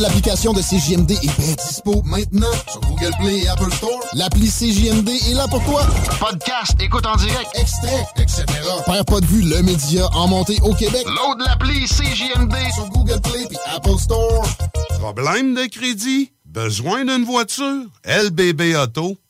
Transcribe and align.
Nouvelle 0.00 0.12
application 0.12 0.52
de 0.52 0.62
CJMD 0.62 1.10
est 1.10 1.38
bien 1.38 1.54
dispo 1.54 2.02
maintenant 2.04 2.50
sur 2.70 2.80
Google 2.80 3.12
Play 3.20 3.40
et 3.40 3.48
Apple 3.48 3.72
Store. 3.72 4.00
L'appli 4.14 4.48
CJMD 4.48 5.08
est 5.08 5.34
là 5.34 5.46
pour 5.48 5.62
toi. 5.64 5.86
Podcast, 6.18 6.74
écoute 6.80 7.04
en 7.06 7.16
direct, 7.16 7.50
extrait, 7.54 8.06
etc. 8.16 8.44
Perds 8.86 9.04
pas 9.04 9.20
de 9.20 9.26
vue, 9.26 9.42
le 9.42 9.62
média 9.62 10.08
en 10.14 10.28
montée 10.28 10.58
au 10.62 10.74
Québec. 10.74 11.04
Load 11.06 11.40
l'appli 11.40 11.86
CJMD 11.86 12.54
sur 12.74 12.88
Google 12.90 13.20
Play 13.20 13.46
et 13.50 13.76
Apple 13.76 13.98
Store. 13.98 14.46
Problème 14.98 15.54
de 15.54 15.66
crédit? 15.66 16.32
Besoin 16.46 17.04
d'une 17.04 17.24
voiture? 17.24 17.84
LBBauto.com. 18.04 19.29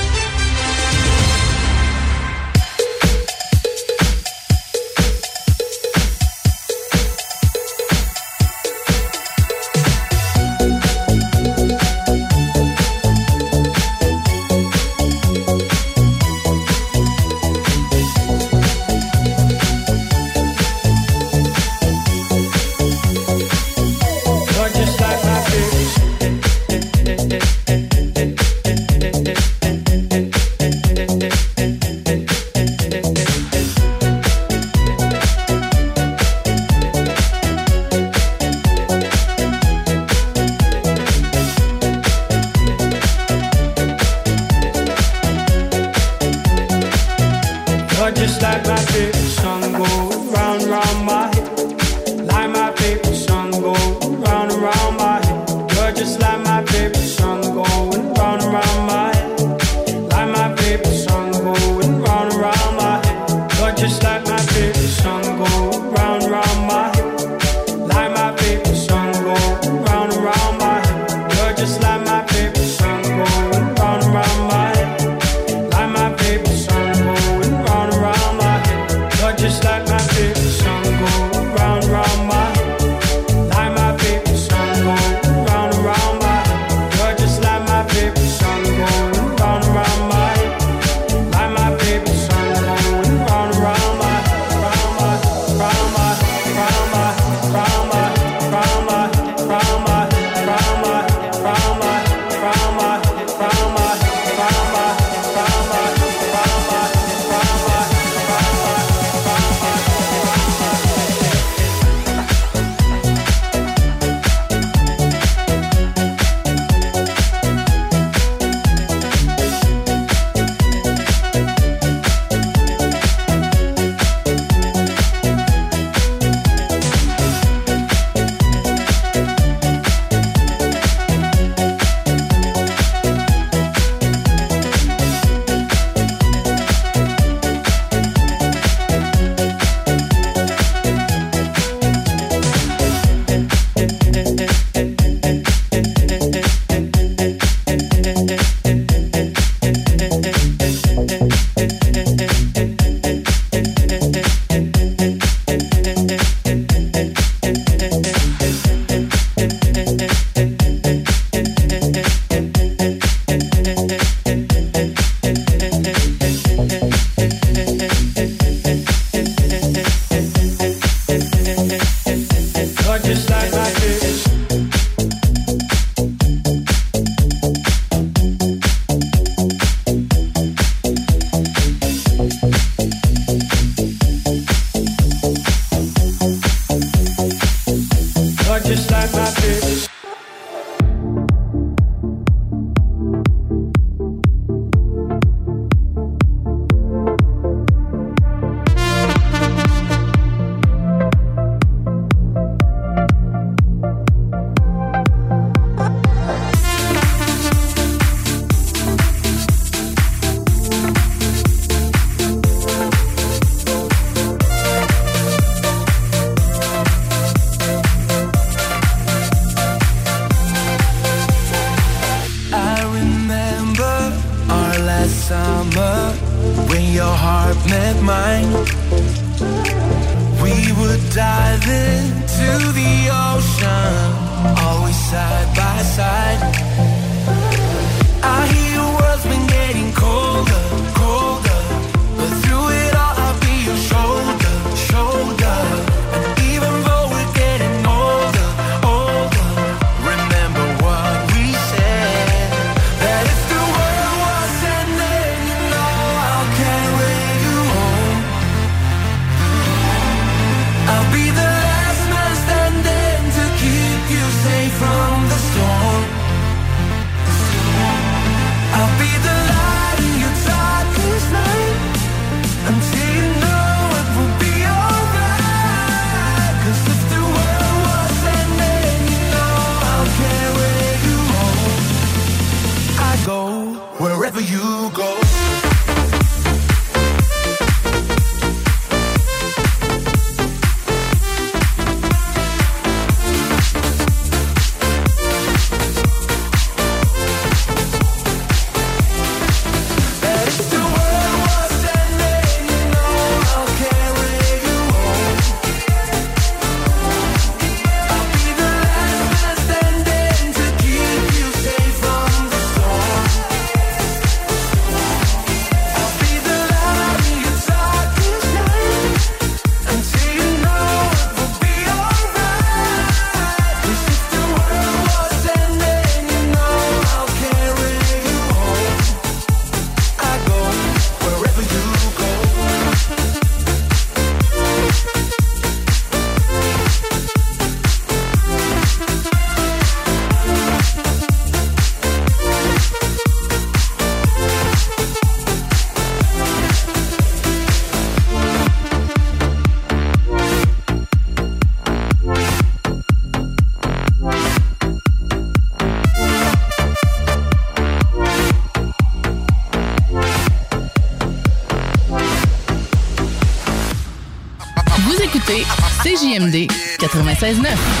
96.9. 367.41 368.00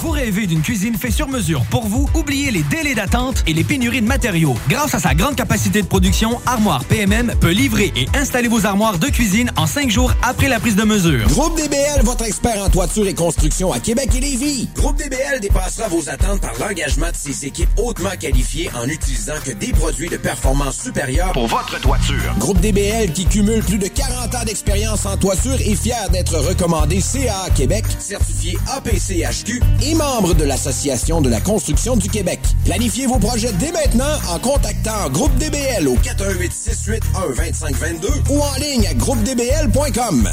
Vous 0.00 0.10
rêvez 0.10 0.46
d'une 0.46 0.60
cuisine 0.60 0.96
faite 0.96 1.12
sur 1.12 1.28
mesure 1.28 1.64
pour 1.70 1.86
vous? 1.86 2.08
Oubliez 2.14 2.50
les 2.50 2.62
délais 2.64 2.94
d'attente 2.94 3.42
et 3.46 3.52
les 3.52 3.62
pénuries 3.62 4.00
de 4.00 4.06
matériaux. 4.06 4.56
Grâce 4.68 4.94
à 4.94 4.98
sa 4.98 5.14
grande 5.14 5.36
capacité 5.36 5.82
de 5.82 5.86
production, 5.86 6.40
Armoire 6.46 6.84
PMM 6.84 7.34
peut 7.40 7.50
livrer 7.50 7.92
et 7.96 8.06
installer 8.14 8.48
vos 8.48 8.66
armoires 8.66 8.98
de 8.98 9.06
cuisine 9.06 9.50
en 9.56 9.66
cinq 9.66 9.90
jours 9.90 10.12
après 10.22 10.48
la 10.48 10.58
prise 10.58 10.74
de 10.76 10.82
mesure. 10.82 11.28
Groupe 11.28 11.56
DBL, 11.56 12.02
votre 12.02 12.24
expert 12.24 12.60
en 12.62 12.68
toiture 12.68 13.06
et 13.06 13.14
construction 13.14 13.72
à 13.72 13.78
Québec 13.78 14.10
et 14.16 14.20
Lévis. 14.20 14.68
Groupe 14.74 14.96
DBL 14.96 15.40
dépassera 15.40 15.88
vos 15.88 16.08
attentes 16.08 16.40
par 16.40 16.58
l'engagement 16.58 17.10
de 17.10 17.16
ses 17.16 17.46
équipes 17.46 17.70
hautement 17.76 18.16
qualifiées 18.18 18.70
en 18.74 18.88
utilisant 18.88 19.38
que 19.44 19.52
des 19.52 19.72
produits 19.72 20.08
de 20.08 20.16
performance 20.16 20.82
supérieure 20.82 21.32
Pour 21.32 21.46
votre 21.46 21.80
toiture. 21.80 22.34
Groupe 22.38 22.60
DBL 22.60 23.12
qui 23.12 23.26
cumule 23.26 23.62
plus 23.62 23.78
de 23.78 23.88
40 23.88 24.34
ans 24.34 24.44
d'expérience 24.44 25.06
en 25.06 25.16
toiture 25.16 25.54
est 25.54 25.76
fier 25.76 26.10
d'être 26.10 26.36
recommandé 26.36 27.00
CA 27.00 27.48
Québec, 27.54 27.84
certifié 27.98 28.58
APCHQ 28.76 29.60
et 29.82 29.94
membre 29.94 30.34
de 30.34 30.44
l'Association 30.44 31.20
de 31.20 31.28
la 31.28 31.40
construction 31.40 31.96
du 31.96 32.08
Québec. 32.08 32.40
Planifiez 32.64 33.06
vos 33.06 33.18
projets 33.18 33.52
dès 33.58 33.72
maintenant 33.72 34.18
en 34.30 34.38
contactant 34.38 35.08
Groupe 35.10 35.36
DBL 35.38 35.88
au 35.88 35.96
418 35.96 36.52
681 36.52 37.34
2522 37.36 38.08
ou 38.30 38.40
en 38.40 38.54
ligne 38.60 38.86
à 38.86 38.94
groupedbl.com. 38.94 40.28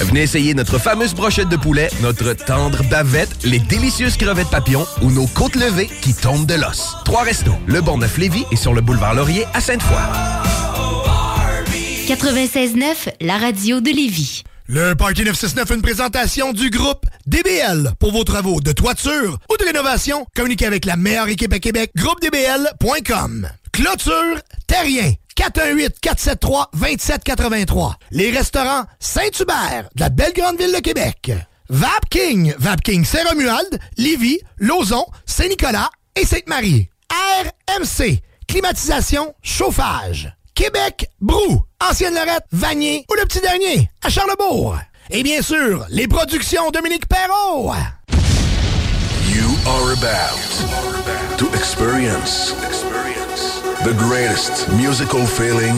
Venez 0.00 0.22
essayer 0.22 0.54
notre 0.54 0.78
fameuse 0.78 1.14
brochette 1.14 1.48
de 1.48 1.56
poulet, 1.56 1.88
notre 2.02 2.32
tendre 2.34 2.82
bavette, 2.88 3.44
les 3.44 3.58
délicieuses 3.58 4.16
crevettes 4.16 4.50
papillons 4.50 4.86
ou 5.02 5.10
nos 5.10 5.26
côtes 5.26 5.56
levées 5.56 5.88
qui 6.02 6.14
tombent 6.14 6.46
de 6.46 6.54
l'os. 6.54 6.96
Trois 7.04 7.22
restos, 7.22 7.54
le 7.66 7.80
Bonneuf 7.80 8.18
Lévis 8.18 8.44
et 8.52 8.56
sur 8.56 8.74
le 8.74 8.80
boulevard 8.80 9.14
Laurier 9.14 9.44
à 9.54 9.60
Sainte-Foy. 9.60 9.96
96.9, 12.06 13.14
la 13.20 13.38
radio 13.38 13.80
de 13.80 13.90
Lévis. 13.90 14.44
Le 14.66 14.94
Party 14.94 15.24
969, 15.24 15.76
une 15.76 15.82
présentation 15.82 16.54
du 16.54 16.70
groupe 16.70 17.04
DBL. 17.26 17.92
Pour 17.98 18.12
vos 18.12 18.24
travaux 18.24 18.62
de 18.62 18.72
toiture 18.72 19.38
ou 19.50 19.56
de 19.58 19.64
rénovation, 19.64 20.24
communiquez 20.34 20.64
avec 20.64 20.86
la 20.86 20.96
meilleure 20.96 21.28
équipe 21.28 21.52
à 21.52 21.58
Québec, 21.58 21.90
groupedbl.com. 21.94 23.46
Clôture 23.72 24.38
Terrien, 24.66 25.12
418-473-2783. 25.36 27.92
Les 28.10 28.30
restaurants 28.30 28.86
Saint-Hubert, 29.00 29.90
de 29.96 30.00
la 30.00 30.08
belle 30.08 30.32
grande 30.32 30.56
ville 30.56 30.72
de 30.72 30.80
Québec. 30.80 31.30
Vapking, 31.68 32.54
Vapking 32.56 33.04
Saint-Romuald, 33.04 33.78
Lévis, 33.98 34.38
Lauson, 34.56 35.04
Saint-Nicolas 35.26 35.90
et 36.16 36.24
Sainte-Marie. 36.24 36.88
RMC, 37.68 38.22
climatisation, 38.48 39.34
chauffage. 39.42 40.34
Québec, 40.54 41.08
Brou, 41.20 41.64
Ancienne 41.80 42.14
Lorette, 42.14 42.46
Vanier 42.52 43.04
ou 43.10 43.14
le 43.14 43.24
petit 43.24 43.40
dernier, 43.40 43.90
à 44.02 44.08
Charlebourg. 44.08 44.76
Et 45.10 45.22
bien 45.22 45.42
sûr, 45.42 45.84
les 45.90 46.06
productions 46.06 46.70
Dominique 46.70 47.08
Perrault. 47.08 47.72
You 49.28 49.50
are 49.66 49.92
about 49.92 50.38
to 51.38 51.46
experience 51.54 52.54
the 53.84 53.94
greatest 53.98 54.68
musical 54.72 55.26
feeling 55.26 55.76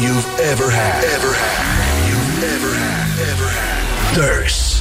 you've 0.00 0.26
ever 0.40 0.68
had. 0.70 1.04
Ever 1.04 1.32
had. 1.32 2.10
You've 2.10 2.44
ever 2.44 2.74
had. 2.74 3.20
Ever 3.30 3.48
had. 3.48 4.14
Thirst. 4.14 4.79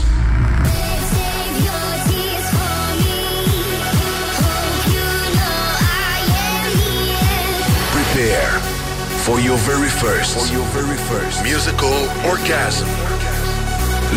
For 9.25 9.39
your 9.39 9.58
very 9.58 9.89
first, 9.89 10.38
for 10.38 10.53
your 10.53 10.65
very 10.71 10.97
first 11.10 11.43
musical 11.43 11.93
orgasm. 12.25 12.88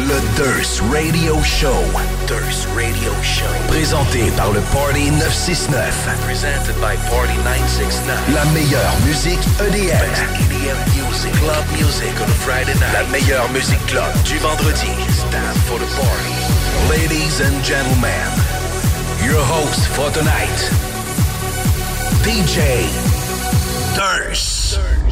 Le 0.09 0.21
Durst 0.37 0.81
Radio 0.91 1.41
Show. 1.43 1.77
Durst 2.27 2.67
Radio 2.75 3.13
Show. 3.23 3.53
Présenté 3.69 4.31
par 4.37 4.53
le 4.53 4.61
Party 4.73 5.11
969. 5.11 6.09
Presented 6.25 6.75
by 6.81 6.97
Party 7.11 7.37
969. 7.45 8.35
La 8.35 8.45
meilleure 8.53 8.97
musique 9.05 9.43
EDM. 9.61 9.93
EDM 10.41 10.79
music. 10.97 11.33
Club 11.41 11.65
music 11.77 12.13
on 12.21 12.29
a 12.29 12.39
Friday 12.41 12.75
night. 12.81 12.93
La 12.95 13.05
meilleure 13.11 13.49
musique 13.53 13.85
club 13.87 14.13
du 14.25 14.39
vendredi. 14.39 14.91
It's 15.09 15.23
time 15.31 15.57
for 15.69 15.79
the 15.79 15.89
party. 15.97 16.35
Ladies 16.89 17.41
and 17.41 17.63
gentlemen, 17.63 18.29
your 19.25 19.43
host 19.45 19.87
for 19.89 20.11
tonight, 20.11 20.71
DJ 22.25 22.89
Durst. 24.73 25.03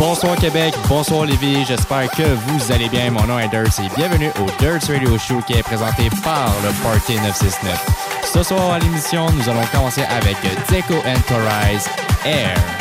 Bonsoir 0.00 0.34
Québec, 0.36 0.74
bonsoir 0.88 1.26
Lévis, 1.26 1.66
j'espère 1.66 2.10
que 2.10 2.22
vous 2.22 2.72
allez 2.72 2.88
bien. 2.88 3.10
Mon 3.10 3.26
nom 3.26 3.38
est 3.38 3.48
Dirt 3.48 3.78
et 3.80 3.94
bienvenue 3.94 4.30
au 4.40 4.46
Dirt 4.58 4.82
Radio 4.84 5.18
Show 5.18 5.42
qui 5.46 5.52
est 5.52 5.62
présenté 5.62 6.08
par 6.24 6.50
le 6.64 6.72
Party 6.82 7.16
969. 7.16 8.22
Ce 8.24 8.42
soir 8.42 8.72
à 8.72 8.78
l'émission, 8.78 9.26
nous 9.30 9.46
allons 9.46 9.66
commencer 9.70 10.04
avec 10.04 10.38
Deco 10.70 10.94
Enterprise 11.06 11.86
Air. 12.24 12.79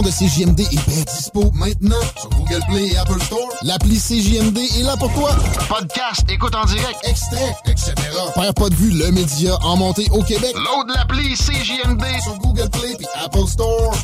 De 0.00 0.08
CJMD 0.08 0.60
est 0.60 0.88
bien 0.88 1.02
dispo 1.04 1.50
maintenant 1.52 2.00
sur 2.18 2.30
Google 2.30 2.62
Play 2.70 2.86
et 2.92 2.96
Apple 2.96 3.20
Store. 3.20 3.46
L'appli 3.62 3.98
CJMD 3.98 4.56
est 4.56 4.82
là 4.84 4.96
pour 4.96 5.12
toi. 5.12 5.36
Podcast, 5.68 6.24
écoute 6.30 6.54
en 6.54 6.64
direct, 6.64 6.98
extrait, 7.04 7.54
etc. 7.66 7.92
Père 8.34 8.54
pas 8.54 8.70
de 8.70 8.74
vue, 8.74 8.90
le 8.90 9.10
média 9.10 9.54
en 9.62 9.76
montée 9.76 10.06
au 10.12 10.22
Québec. 10.22 10.54
Load 10.54 10.88
l'appli 10.96 11.34
CJMD 11.34 12.04
sur 12.22 12.38
Google 12.38 12.70
Play 12.70 12.96
et 13.00 13.22
Apple 13.22 13.46
Store. 13.46 13.94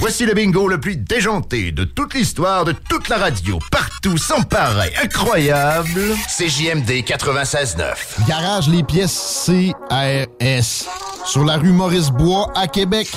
Voici 0.00 0.26
le 0.26 0.34
bingo 0.34 0.66
le 0.66 0.80
plus 0.80 0.96
déjanté 0.96 1.70
de 1.70 1.84
toute 1.84 2.14
l'histoire 2.14 2.64
de 2.64 2.72
toute 2.72 3.08
la 3.08 3.18
radio. 3.18 3.60
Partout, 3.70 4.18
sans 4.18 4.42
pareil, 4.42 4.92
incroyable. 5.02 6.16
CJMD 6.28 7.04
96.9. 7.04 8.26
Garage 8.26 8.68
les 8.68 8.82
pièces 8.82 9.46
CRS. 9.46 10.88
Sur 11.24 11.44
la 11.44 11.56
rue 11.56 11.72
Maurice-Bois 11.72 12.50
à 12.54 12.68
Québec. 12.68 13.08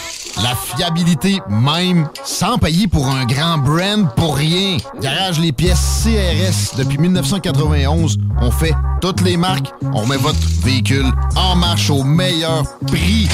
La 0.44 0.56
fiabilité 0.56 1.40
même, 1.50 2.08
sans 2.24 2.58
payer 2.58 2.88
pour 2.88 3.08
un 3.08 3.26
grand 3.26 3.58
brand 3.60 4.14
pour 4.16 4.36
rien. 4.36 4.78
Garage 5.00 5.40
les 5.40 5.52
pièces 5.52 6.04
CRS. 6.04 6.78
Depuis 6.78 6.98
1991, 6.98 8.18
on 8.42 8.52
fait 8.52 8.74
toutes 9.02 9.22
les 9.22 9.38
marques. 9.38 9.72
On 9.94 10.06
met 10.06 10.18
votre 10.18 10.40
véhicule 10.64 11.12
en 11.36 11.56
marche 11.56 11.90
au 11.90 12.04
meilleur 12.04 12.64
prix. 12.88 13.30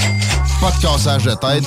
Pas 0.60 0.72
de 0.72 0.82
cassage 0.82 1.24
de 1.24 1.36
tête. 1.36 1.64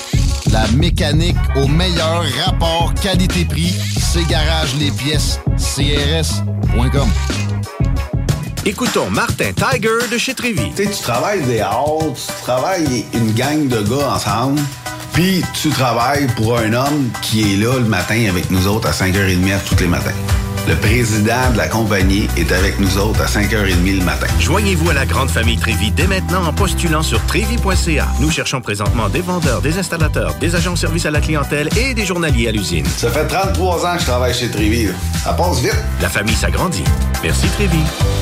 La 0.52 0.66
mécanique 0.68 1.36
au 1.56 1.66
meilleur 1.66 2.22
rapport 2.44 2.92
qualité-prix. 3.00 3.74
C'est 3.98 4.26
Garage 4.28 4.74
les 4.78 4.90
pièces 4.90 5.40
CRS.com. 5.56 7.08
Écoutons 8.66 9.08
Martin 9.08 9.52
Tiger 9.52 10.06
de 10.12 10.18
chez 10.18 10.34
Trévy. 10.34 10.70
Tu 10.76 10.84
sais, 10.84 10.90
tu 10.90 11.02
travailles 11.02 11.42
des 11.44 11.60
heures, 11.60 11.98
tu 12.14 12.42
travailles 12.42 13.06
une 13.14 13.32
gang 13.32 13.66
de 13.68 13.80
gars 13.80 14.14
ensemble, 14.14 14.60
puis 15.20 15.42
tu 15.52 15.68
travailles 15.68 16.26
pour 16.28 16.56
un 16.56 16.72
homme 16.72 17.10
qui 17.20 17.52
est 17.52 17.56
là 17.58 17.78
le 17.78 17.84
matin 17.84 18.24
avec 18.30 18.50
nous 18.50 18.66
autres 18.66 18.88
à 18.88 18.92
5h30 18.92 19.58
tous 19.68 19.78
les 19.78 19.86
matins. 19.86 20.14
Le 20.66 20.74
président 20.76 21.50
de 21.52 21.58
la 21.58 21.68
compagnie 21.68 22.26
est 22.38 22.50
avec 22.52 22.80
nous 22.80 22.96
autres 22.96 23.20
à 23.20 23.26
5h30 23.26 23.98
le 23.98 24.02
matin. 24.02 24.26
Joignez-vous 24.38 24.88
à 24.88 24.94
la 24.94 25.04
grande 25.04 25.28
famille 25.28 25.58
Trévi 25.58 25.90
dès 25.90 26.06
maintenant 26.06 26.46
en 26.46 26.54
postulant 26.54 27.02
sur 27.02 27.20
trévi.ca. 27.26 28.08
Nous 28.20 28.30
cherchons 28.30 28.62
présentement 28.62 29.10
des 29.10 29.20
vendeurs, 29.20 29.60
des 29.60 29.78
installateurs, 29.78 30.36
des 30.36 30.54
agents 30.54 30.72
de 30.72 30.78
service 30.78 31.04
à 31.04 31.10
la 31.10 31.20
clientèle 31.20 31.68
et 31.76 31.92
des 31.92 32.06
journaliers 32.06 32.48
à 32.48 32.52
l'usine. 32.52 32.86
Ça 32.86 33.10
fait 33.10 33.26
33 33.26 33.86
ans 33.86 33.94
que 33.96 34.00
je 34.00 34.06
travaille 34.06 34.32
chez 34.32 34.48
Trévi. 34.48 34.88
Ça 35.22 35.34
passe 35.34 35.60
vite. 35.60 35.76
La 36.00 36.08
famille 36.08 36.34
s'agrandit. 36.34 36.84
Merci 37.22 37.46
Trévi. 37.48 37.80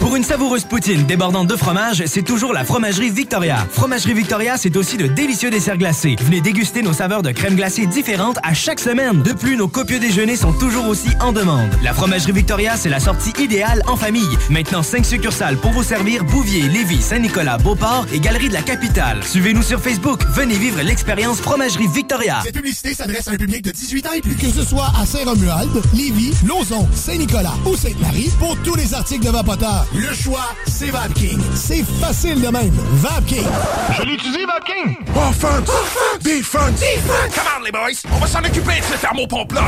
Pour 0.00 0.16
une 0.16 0.24
savoureuse 0.24 0.64
poutine 0.64 1.04
débordante 1.04 1.46
de 1.46 1.56
fromage, 1.56 2.02
c'est 2.06 2.22
toujours 2.22 2.54
la 2.54 2.64
Fromagerie 2.64 3.10
Victoria. 3.10 3.66
Fromagerie 3.70 4.14
Victoria, 4.14 4.56
c'est 4.56 4.76
aussi 4.76 4.96
de 4.96 5.06
délicieux 5.06 5.50
desserts 5.50 5.76
glacés. 5.76 6.16
Venez 6.20 6.40
déguster 6.40 6.82
nos 6.82 6.94
saveurs 6.94 7.22
de 7.22 7.30
crème 7.32 7.54
glacée 7.54 7.86
différentes 7.86 8.38
à 8.42 8.54
chaque 8.54 8.80
semaine. 8.80 9.22
De 9.22 9.34
plus, 9.34 9.56
nos 9.56 9.68
copieux 9.68 9.98
déjeuners 9.98 10.36
sont 10.36 10.54
toujours 10.54 10.88
aussi 10.88 11.10
en 11.20 11.32
demande. 11.32 11.68
La 11.82 11.92
Fromagerie 11.92 12.32
Victoria, 12.32 12.76
c'est 12.78 12.88
la 12.88 12.98
sortie 12.98 13.32
idéale 13.38 13.82
en 13.86 13.96
famille. 13.96 14.38
Maintenant, 14.48 14.82
5 14.82 15.04
succursales 15.04 15.58
pour 15.58 15.72
vous 15.72 15.82
servir 15.82 16.24
Bouvier, 16.24 16.62
Lévis, 16.62 17.02
Saint-Nicolas, 17.02 17.58
Beauport 17.58 18.06
et 18.12 18.20
Galerie 18.20 18.48
de 18.48 18.54
la 18.54 18.62
Capitale. 18.62 19.22
Suivez-nous 19.22 19.62
sur 19.62 19.80
Facebook. 19.80 20.22
Venez 20.34 20.56
vivre 20.56 20.80
l'expérience 20.80 21.40
Fromagerie 21.40 21.88
Victoria. 21.88 22.40
Cette 22.42 22.56
publicité 22.56 22.94
s'adresse 22.94 23.28
à 23.28 23.32
un 23.32 23.36
public 23.36 23.62
de 23.62 23.70
18 23.70 24.06
ans 24.06 24.12
et 24.16 24.22
plus. 24.22 24.34
Que 24.34 24.50
ce 24.50 24.64
soit 24.64 24.90
à 24.98 25.04
Saint-Romuald, 25.04 25.82
Lévis, 25.92 26.32
Lauson, 26.46 26.88
Saint-Nicolas 26.94 27.54
ou 27.66 27.76
Sainte-Marie, 27.76 28.30
pour 28.38 28.56
tous 28.64 28.74
les 28.76 28.94
articles 28.94 29.26
de 29.26 29.30
Vapoteur, 29.30 29.86
le 29.94 30.14
choix, 30.14 30.54
c'est 30.66 30.90
VapKing. 30.90 31.40
C'est 31.54 31.84
facile 32.00 32.40
de 32.40 32.48
même. 32.48 32.72
VapKing. 32.92 33.46
Je 33.98 34.02
l'utilise, 34.02 34.46
Vapking! 34.46 34.96
Offense! 35.16 35.68
Defense! 36.20 36.80
Defense! 36.80 37.34
Come 37.34 37.44
on, 37.58 37.64
les 37.64 37.72
boys! 37.72 38.00
On 38.12 38.18
va 38.18 38.26
s'en 38.26 38.40
occuper 38.40 38.78
de 38.80 38.84
ce 38.84 39.00
thermopompe-là! 39.00 39.64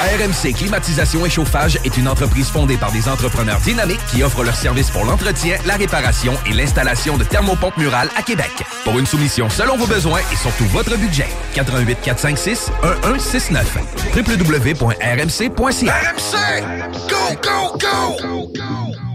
RMC 0.00 0.54
Climatisation 0.54 1.26
et 1.26 1.30
Chauffage 1.30 1.78
est 1.84 1.96
une 1.96 2.08
entreprise 2.08 2.48
fondée 2.48 2.76
par 2.76 2.90
des 2.90 3.08
entrepreneurs 3.08 3.60
dynamiques 3.60 4.00
qui 4.10 4.22
offrent 4.22 4.44
leurs 4.44 4.56
services 4.56 4.90
pour 4.90 5.04
l'entretien, 5.04 5.58
la 5.66 5.76
réparation 5.76 6.34
et 6.46 6.52
l'installation 6.52 7.18
de 7.18 7.24
thermopompes 7.24 7.76
murales 7.76 8.10
à 8.16 8.22
Québec. 8.22 8.50
Pour 8.84 8.98
une 8.98 9.06
soumission 9.06 9.50
selon 9.50 9.76
vos 9.76 9.86
besoins 9.86 10.20
et 10.32 10.36
surtout 10.36 10.66
votre 10.66 10.96
budget, 10.96 11.28
88 11.54 11.98
456 12.02 12.70
1169 12.82 13.78
www.rmc.ca 14.16 15.94
RMC! 15.94 16.62
Go, 17.08 17.36
go, 17.42 17.78
go! 17.78 19.09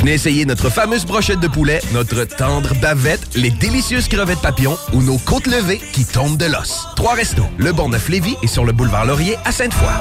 Venez 0.00 0.14
essayer 0.14 0.46
notre 0.46 0.70
fameuse 0.70 1.04
brochette 1.04 1.40
de 1.40 1.48
poulet, 1.48 1.80
notre 1.92 2.24
tendre 2.24 2.74
bavette, 2.76 3.20
les 3.34 3.50
délicieuses 3.50 4.08
crevettes 4.08 4.40
papillons 4.40 4.78
ou 4.94 5.02
nos 5.02 5.18
côtes 5.18 5.46
levées 5.46 5.80
qui 5.92 6.06
tombent 6.06 6.38
de 6.38 6.46
l'os. 6.46 6.86
Trois 6.96 7.14
restos, 7.14 7.44
le 7.58 7.72
Bonneuf-Lévis 7.72 8.36
et 8.42 8.46
sur 8.46 8.64
le 8.64 8.72
boulevard 8.72 9.04
Laurier 9.04 9.36
à 9.44 9.52
Sainte-Foy. 9.52 9.92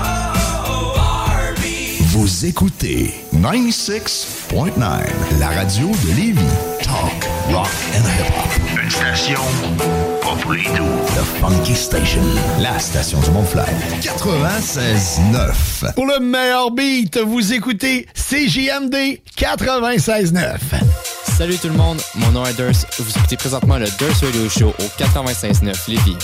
Vous 2.11 2.45
écoutez 2.45 3.13
96.9, 3.35 4.81
la 5.39 5.47
radio 5.49 5.87
de 5.89 6.15
Lévis. 6.15 6.41
Talk, 6.81 7.27
rock 7.51 7.67
and 7.93 8.05
hip-hop. 8.07 8.81
Une 8.81 8.89
station 8.89 9.39
The 10.29 11.23
Funky 11.41 11.73
Station, 11.73 12.21
la 12.61 12.77
station 12.77 13.19
du 13.19 13.31
Mont-Flair. 13.31 13.65
96.9. 13.99 15.95
Pour 15.95 16.05
le 16.05 16.19
meilleur 16.19 16.69
beat, 16.69 17.17
vous 17.17 17.51
écoutez 17.51 18.05
CJMD 18.13 19.17
96.9. 19.35 20.57
Salut 21.23 21.57
tout 21.57 21.69
le 21.69 21.73
monde, 21.73 21.99
mon 22.13 22.29
nom 22.29 22.45
est 22.45 22.53
Durs. 22.53 22.69
Vous 22.99 23.17
écoutez 23.17 23.37
présentement 23.37 23.79
le 23.79 23.87
Durs 23.97 24.13
Radio 24.21 24.47
Show 24.49 24.67
au 24.67 25.03
96.9 25.03 25.89
Lévis. 25.89 26.17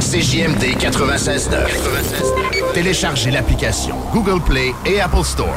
CJMD 0.00 0.76
96.9. 0.80 2.72
Téléchargez 2.74 3.30
l'application 3.30 3.94
Google 4.12 4.42
Play 4.42 4.74
et 4.84 5.00
Apple 5.00 5.22
Store. 5.22 5.56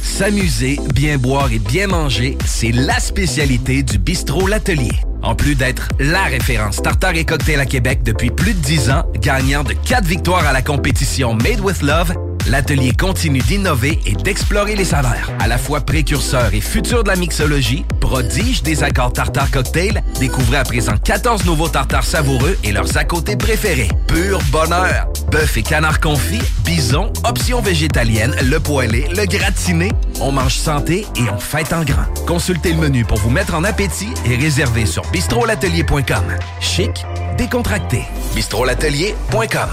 S'amuser, 0.00 0.78
bien 0.94 1.18
boire 1.18 1.50
et 1.52 1.58
bien 1.58 1.88
manger, 1.88 2.38
c'est 2.46 2.70
la 2.70 3.00
spécialité 3.00 3.82
du 3.82 3.98
bistrot 3.98 4.46
L'Atelier. 4.46 4.92
En 5.20 5.34
plus 5.34 5.56
d'être 5.56 5.88
la 5.98 6.22
référence 6.24 6.80
tartare 6.80 7.16
et 7.16 7.24
cocktail 7.24 7.58
à 7.58 7.66
Québec 7.66 8.04
depuis 8.04 8.30
plus 8.30 8.54
de 8.54 8.60
10 8.60 8.90
ans, 8.90 9.02
gagnant 9.20 9.64
de 9.64 9.72
4 9.72 10.04
victoires 10.04 10.46
à 10.46 10.52
la 10.52 10.62
compétition 10.62 11.34
Made 11.34 11.60
with 11.60 11.82
Love, 11.82 12.14
l'atelier 12.48 12.92
continue 12.92 13.40
d'innover 13.40 13.98
et 14.06 14.12
d'explorer 14.12 14.76
les 14.76 14.84
saveurs. 14.84 15.32
À 15.40 15.48
la 15.48 15.58
fois 15.58 15.80
précurseur 15.80 16.54
et 16.54 16.60
futur 16.60 17.02
de 17.02 17.08
la 17.08 17.16
mixologie, 17.16 17.84
prodige 18.08 18.62
des 18.62 18.82
accords 18.82 19.12
tartare 19.12 19.50
cocktail, 19.50 20.02
découvrez 20.18 20.56
à 20.56 20.64
présent 20.64 20.94
14 20.96 21.44
nouveaux 21.44 21.68
tartares 21.68 22.04
savoureux 22.04 22.56
et 22.64 22.72
leurs 22.72 22.96
à 22.96 23.04
côté 23.04 23.36
préférés. 23.36 23.90
Pur 24.06 24.40
bonheur! 24.50 25.08
Bœuf 25.30 25.58
et 25.58 25.62
canard 25.62 26.00
confit, 26.00 26.40
bison, 26.64 27.12
options 27.24 27.60
végétaliennes, 27.60 28.34
le 28.42 28.58
poêlé, 28.60 29.08
le 29.14 29.26
gratiné. 29.26 29.92
On 30.22 30.32
mange 30.32 30.54
santé 30.54 31.06
et 31.16 31.30
on 31.30 31.38
fête 31.38 31.74
en 31.74 31.84
grand. 31.84 32.06
Consultez 32.26 32.72
le 32.72 32.78
menu 32.78 33.04
pour 33.04 33.18
vous 33.18 33.30
mettre 33.30 33.54
en 33.54 33.62
appétit 33.62 34.14
et 34.24 34.36
réservez 34.36 34.86
sur 34.86 35.02
bistrolatelier.com. 35.10 36.24
Chic, 36.60 37.04
décontracté. 37.36 38.04
bistrolatelier.com. 38.34 39.68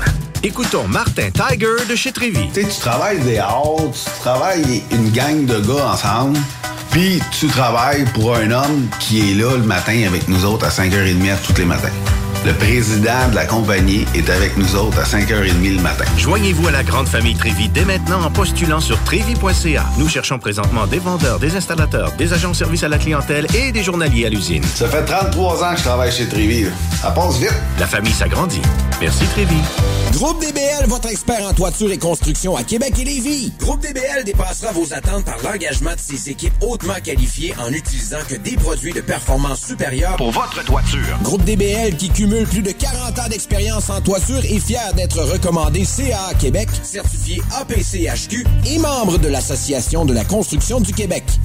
Écoutons 0.46 0.88
Martin 0.88 1.30
Tiger 1.32 1.88
de 1.90 1.96
chez 1.96 2.12
Trévy. 2.12 2.48
Tu 2.54 2.62
sais, 2.62 2.68
tu 2.68 2.80
travailles 2.80 3.20
des 3.22 3.40
heures, 3.40 3.78
tu 3.92 4.20
travailles 4.20 4.84
une 4.92 5.10
gang 5.10 5.44
de 5.44 5.60
gars 5.60 5.94
ensemble, 5.94 6.38
puis 6.96 7.20
tu 7.30 7.48
travailles 7.48 8.06
pour 8.14 8.38
un 8.38 8.52
homme 8.52 8.88
qui 9.02 9.20
est 9.20 9.34
là 9.34 9.58
le 9.58 9.64
matin 9.64 10.04
avec 10.08 10.30
nous 10.30 10.46
autres 10.46 10.66
à 10.66 10.70
5h30 10.70 11.42
tous 11.46 11.58
les 11.58 11.66
matins. 11.66 11.92
Le 12.46 12.54
président 12.54 13.28
de 13.32 13.36
la 13.36 13.46
compagnie 13.46 14.06
est 14.16 14.30
avec 14.30 14.56
nous 14.56 14.78
autres 14.78 14.98
à 15.02 15.04
5h30 15.04 15.76
le 15.76 15.82
matin. 15.82 16.06
Joignez-vous 16.16 16.70
à 16.70 16.72
la 16.72 16.84
grande 16.84 17.10
famille 17.10 17.36
Trévi 17.36 17.68
dès 17.68 17.84
maintenant 17.84 18.24
en 18.24 18.32
postulant 18.32 18.80
sur 18.80 18.98
trévi.ca. 19.04 19.84
Nous 19.98 20.08
cherchons 20.08 20.40
présentement 20.40 20.88
des 20.88 21.00
vendeurs, 21.00 21.38
des 21.38 21.58
installateurs, 21.58 22.14
des 22.14 22.32
agents 22.32 22.52
de 22.52 22.56
service 22.56 22.84
à 22.84 22.88
la 22.88 22.98
clientèle 22.98 23.48
et 23.54 23.74
des 23.74 23.84
journaliers 23.84 24.28
à 24.28 24.30
l'usine. 24.30 24.64
Ça 24.64 24.88
fait 24.88 25.04
33 25.04 25.66
ans 25.66 25.72
que 25.74 25.80
je 25.80 25.84
travaille 25.84 26.14
chez 26.14 26.30
Trévi. 26.30 26.68
Ça 27.02 27.12
passe 27.12 27.40
vite. 27.40 27.52
La 27.78 27.88
famille 27.88 28.14
s'agrandit. 28.14 28.62
Merci 29.02 29.26
Trévi. 29.26 29.58
Groupe 30.14 30.40
DBL, 30.40 30.88
votre 30.88 31.10
expert 31.10 31.46
en 31.46 31.54
toiture 31.54 31.92
et 31.92 31.98
construction 31.98 32.56
à 32.56 32.64
Québec 32.64 32.94
et 33.02 33.04
Lévis. 33.04 33.52
Groupe 33.60 33.82
DBL 33.82 34.24
dépassera 34.24 34.72
vos 34.72 34.94
attentes 34.94 35.26
par 35.26 35.38
l'engagement 35.44 35.94
de 35.94 36.00
ses 36.00 36.30
équipes 36.30 36.54
hautement 36.62 36.94
qualifiées 37.04 37.54
en 37.60 37.74
utilisant 37.74 38.20
que 38.30 38.36
des 38.36 38.56
produits 38.56 38.94
de 38.94 39.02
performance 39.02 39.66
supérieure 39.66 40.16
Pour 40.16 40.32
votre 40.32 40.64
toiture. 40.64 41.20
Groupe 41.24 41.44
DBL 41.44 41.98
qui 41.98 42.10
cumule 42.10 42.48
plus 42.48 42.62
de 42.62 42.72
40 42.72 43.20
ans 43.20 43.28
d'expérience 43.30 43.90
en 43.90 44.00
toiture 44.00 44.40
est 44.46 44.60
fier 44.60 44.94
d'être 44.94 45.22
recommandé 45.22 45.84
CA 45.84 46.34
Québec, 46.40 46.70
certifié 46.82 47.42
APCHQ 47.60 48.46
et 48.68 48.80
membre 48.80 49.18
de 49.18 49.28
l'Association 49.28 50.06
de 50.06 50.14
la 50.14 50.24
construction 50.24 50.80
du 50.80 50.94
Québec. 50.94 51.26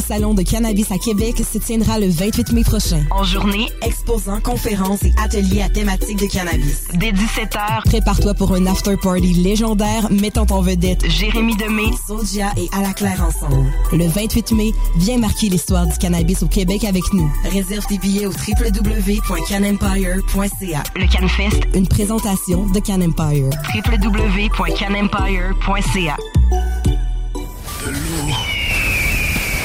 salon 0.00 0.32
de 0.34 0.42
cannabis 0.42 0.92
à 0.92 0.98
Québec 0.98 1.42
se 1.50 1.58
tiendra 1.58 1.98
le 1.98 2.08
28 2.08 2.52
mai 2.52 2.62
prochain. 2.62 3.02
En 3.10 3.24
journée, 3.24 3.66
exposants, 3.84 4.38
conférences 4.40 5.02
et 5.02 5.12
ateliers 5.22 5.62
à 5.62 5.68
thématique 5.68 6.18
de 6.20 6.26
cannabis. 6.26 6.84
Dès 6.94 7.10
17h, 7.10 7.82
Prépare-toi 7.86 8.34
pour 8.34 8.54
un 8.54 8.64
after 8.66 8.96
party 8.96 9.34
légendaire 9.34 10.08
mettant 10.12 10.46
en 10.50 10.60
vedette 10.62 11.04
Jérémy 11.10 11.56
Demé, 11.56 11.86
Sodia 12.06 12.52
et 12.56 12.68
À 12.72 12.80
la 12.80 12.92
Claire 12.92 13.24
ensemble. 13.26 13.72
le 13.92 14.06
28 14.06 14.52
mai. 14.52 14.70
Viens 14.96 15.18
marquer 15.18 15.48
l'histoire 15.48 15.84
du 15.86 15.98
cannabis 15.98 16.44
au 16.44 16.46
Québec 16.46 16.84
avec 16.84 17.02
nous. 17.12 17.28
Réserve 17.50 17.84
tes 17.86 17.98
billets 17.98 18.26
au 18.26 18.30
www.canempire.ca. 18.32 20.82
Le 20.94 21.06
CanFest, 21.12 21.60
Une 21.74 21.88
présentation 21.88 22.66
de 22.72 22.78
Can 22.78 23.00
Empire. 23.00 23.50
www.canempire.ca. 23.74 26.16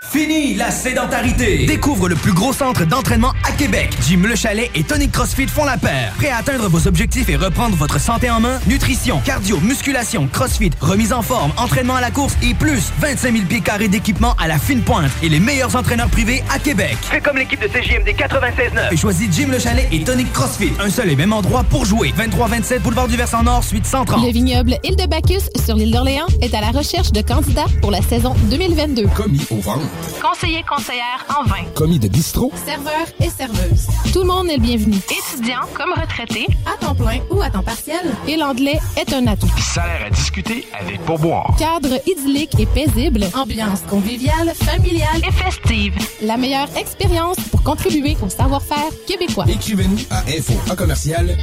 Fini 0.00 0.54
la 0.54 0.70
sédentarité! 0.70 1.66
Découvre 1.66 2.08
le 2.08 2.14
plus 2.14 2.32
gros 2.32 2.52
centre 2.54 2.86
d'entraînement 2.86 3.32
à 3.46 3.52
Québec. 3.52 3.90
Jim 4.08 4.22
Le 4.26 4.36
Chalet 4.36 4.70
et 4.74 4.82
Tonic 4.82 5.12
CrossFit 5.12 5.48
font 5.48 5.64
la 5.64 5.76
paire. 5.76 6.14
Prêt 6.16 6.30
à 6.30 6.38
atteindre 6.38 6.68
vos 6.68 6.86
objectifs 6.88 7.28
et 7.28 7.36
reprendre 7.36 7.76
votre 7.76 8.00
santé 8.00 8.30
en 8.30 8.40
main? 8.40 8.58
Nutrition, 8.66 9.20
cardio, 9.24 9.58
musculation, 9.60 10.26
CrossFit, 10.32 10.70
remise 10.80 11.12
en 11.12 11.20
forme, 11.20 11.52
entraînement 11.58 11.96
à 11.96 12.00
la 12.00 12.10
course 12.10 12.34
et 12.42 12.54
plus 12.54 12.90
25 13.00 13.32
000 13.32 13.44
pieds 13.46 13.60
carrés 13.60 13.88
d'équipement 13.88 14.34
à 14.42 14.48
la 14.48 14.58
fine 14.58 14.80
pointe 14.82 15.10
et 15.22 15.28
les 15.28 15.40
meilleurs 15.40 15.76
entraîneurs 15.76 16.08
privés 16.08 16.42
à 16.48 16.58
Québec. 16.58 16.96
Fais 17.02 17.20
comme 17.20 17.36
l'équipe 17.36 17.60
de 17.60 17.66
CJMD 17.66 18.08
96.9 18.16 18.92
et 18.92 18.96
choisis 18.96 19.28
Jim 19.30 19.48
Le 19.50 19.58
Chalet 19.58 19.88
et 19.92 20.04
Tonic 20.04 20.32
CrossFit. 20.32 20.72
Un 20.80 20.90
seul 20.90 21.10
et 21.10 21.16
même 21.16 21.34
endroit 21.34 21.64
pour 21.64 21.84
jouer. 21.84 22.14
23-27 22.16 22.78
Boulevard 22.80 23.08
du 23.08 23.16
Versant 23.16 23.42
Nord, 23.42 23.62
suite 23.62 23.84
130. 23.84 24.24
Le 24.24 24.32
vignoble 24.32 24.78
Île 24.84 24.96
de 24.96 25.06
Bacchus 25.06 25.50
sur 25.66 25.74
l'île 25.76 25.92
d'Orléans 25.92 26.28
est 26.40 26.54
à 26.54 26.60
la 26.60 26.70
recherche 26.70 27.12
de 27.12 27.20
candidats 27.20 27.66
pour 27.82 27.90
la 27.90 28.00
saison 28.00 28.34
2022. 28.48 29.06
Commis 29.08 29.44
au 29.50 29.56
ventre. 29.56 29.87
Conseiller 30.22 30.64
conseillère 30.68 31.24
en 31.28 31.44
vin. 31.44 31.64
Commis 31.74 31.98
de 31.98 32.08
bistrot. 32.08 32.52
Serveur 32.64 33.06
et 33.20 33.30
serveuse. 33.30 33.86
Tout 34.12 34.20
le 34.20 34.26
monde 34.26 34.48
est 34.48 34.56
le 34.56 34.62
bienvenu. 34.62 34.96
Étudiant 34.96 35.60
comme 35.74 35.92
retraité, 35.92 36.46
à 36.66 36.76
temps 36.84 36.94
plein 36.94 37.20
ou 37.30 37.40
à 37.40 37.50
temps 37.50 37.62
partiel. 37.62 38.14
Et 38.26 38.36
l'anglais 38.36 38.78
est 38.96 39.12
un 39.12 39.26
atout. 39.26 39.50
Salaire 39.58 40.06
à 40.06 40.10
discuter 40.10 40.66
avec 40.78 41.00
pourboire. 41.04 41.54
Cadre 41.58 42.00
idyllique 42.06 42.58
et 42.58 42.66
paisible, 42.66 43.26
ambiance 43.34 43.82
conviviale, 43.88 44.52
familiale 44.54 45.22
et 45.26 45.32
festive. 45.32 45.94
La 46.22 46.36
meilleure 46.36 46.68
expérience 46.76 47.36
pour 47.50 47.62
contribuer 47.62 48.16
au 48.22 48.28
savoir-faire 48.28 48.90
québécois. 49.06 49.44
Écrivez-nous 49.48 49.98
à 50.10 50.20
info 50.28 50.54
à 50.70 50.76
commercial 50.76 51.36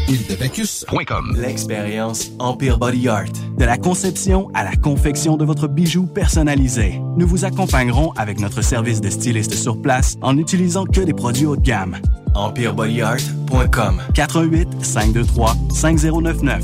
L'expérience 1.36 2.32
Empire 2.40 2.78
Body 2.78 3.08
Art. 3.08 3.26
De 3.58 3.66
la 3.66 3.78
conception 3.78 4.50
à 4.54 4.64
la 4.64 4.76
confection 4.76 5.38
de 5.38 5.46
votre 5.46 5.68
bijou 5.68 6.06
personnalisé. 6.06 7.02
Nous 7.18 7.28
vous 7.28 7.46
accompagnerons 7.46 8.12
avec 8.18 8.35
notre 8.40 8.62
service 8.62 9.02
de 9.02 9.10
styliste 9.10 9.54
sur 9.54 9.82
place 9.82 10.16
en 10.22 10.34
n'utilisant 10.34 10.86
que 10.86 11.02
des 11.02 11.14
produits 11.14 11.46
haut 11.46 11.56
de 11.56 11.62
gamme. 11.62 11.98
EmpireBodyArt.com 12.36 14.02
88 14.14 14.68
523 14.82 15.56
5099 15.74 16.64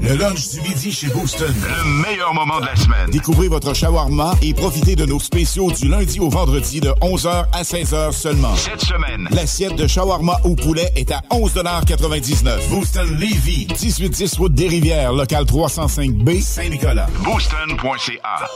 Le 0.00 0.16
lunch 0.16 0.50
du 0.50 0.60
midi 0.62 0.92
chez 0.92 1.08
Booston. 1.08 1.52
Le 1.52 2.02
meilleur 2.02 2.32
moment 2.34 2.60
de 2.60 2.66
la 2.66 2.76
semaine. 2.76 3.10
Découvrez 3.10 3.48
votre 3.48 3.74
shawarma 3.74 4.34
et 4.42 4.54
profitez 4.54 4.96
de 4.96 5.04
nos 5.04 5.20
spéciaux 5.20 5.70
du 5.70 5.88
lundi 5.88 6.20
au 6.20 6.28
vendredi 6.30 6.80
de 6.80 6.88
11h 7.00 7.46
à 7.52 7.62
16h 7.62 8.12
seulement. 8.12 8.54
Cette 8.56 8.80
semaine, 8.80 9.28
l'assiette 9.30 9.76
de 9.76 9.86
shawarma 9.86 10.38
au 10.44 10.54
poulet 10.54 10.90
est 10.96 11.10
à 11.12 11.20
11,99 11.30 12.68
Booston 12.70 13.08
Levy, 13.18 13.66
1810 13.68 14.36
route 14.38 14.54
des 14.54 14.68
Rivières, 14.68 15.12
local 15.12 15.44
305B, 15.44 16.40
Saint-Nicolas. 16.40 17.06
Booston.ca. 17.22 18.48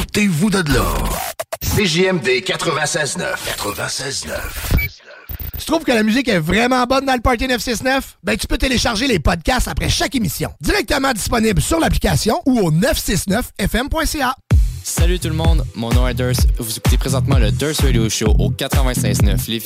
Ôtez-vous 0.00 0.48
de 0.48 0.72
l'or. 0.72 1.18
CJMD 1.60 2.26
96.9. 2.46 3.18
96.9. 3.58 4.30
Tu 5.58 5.66
trouves 5.66 5.84
que 5.84 5.92
la 5.92 6.02
musique 6.02 6.28
est 6.28 6.38
vraiment 6.38 6.86
bonne 6.86 7.04
dans 7.04 7.12
le 7.12 7.20
Party 7.20 7.46
969? 7.46 8.16
Ben, 8.22 8.38
tu 8.38 8.46
peux 8.46 8.56
télécharger 8.56 9.06
les 9.06 9.18
podcasts 9.18 9.68
après 9.68 9.90
chaque 9.90 10.14
émission. 10.14 10.50
Directement 10.62 11.12
disponible 11.12 11.60
sur 11.60 11.78
l'application 11.78 12.40
ou 12.46 12.60
au 12.60 12.72
969fm.ca. 12.72 14.34
Salut 14.82 15.18
tout 15.18 15.28
le 15.28 15.34
monde, 15.34 15.62
mon 15.74 15.90
nom 15.90 16.08
est 16.08 16.14
Durst. 16.14 16.46
Vous 16.58 16.74
écoutez 16.74 16.96
présentement 16.96 17.38
le 17.38 17.52
Durst 17.52 17.82
Radio 17.82 18.08
Show 18.08 18.34
au 18.38 18.50
96.9 18.50 19.50
Lévis. 19.50 19.64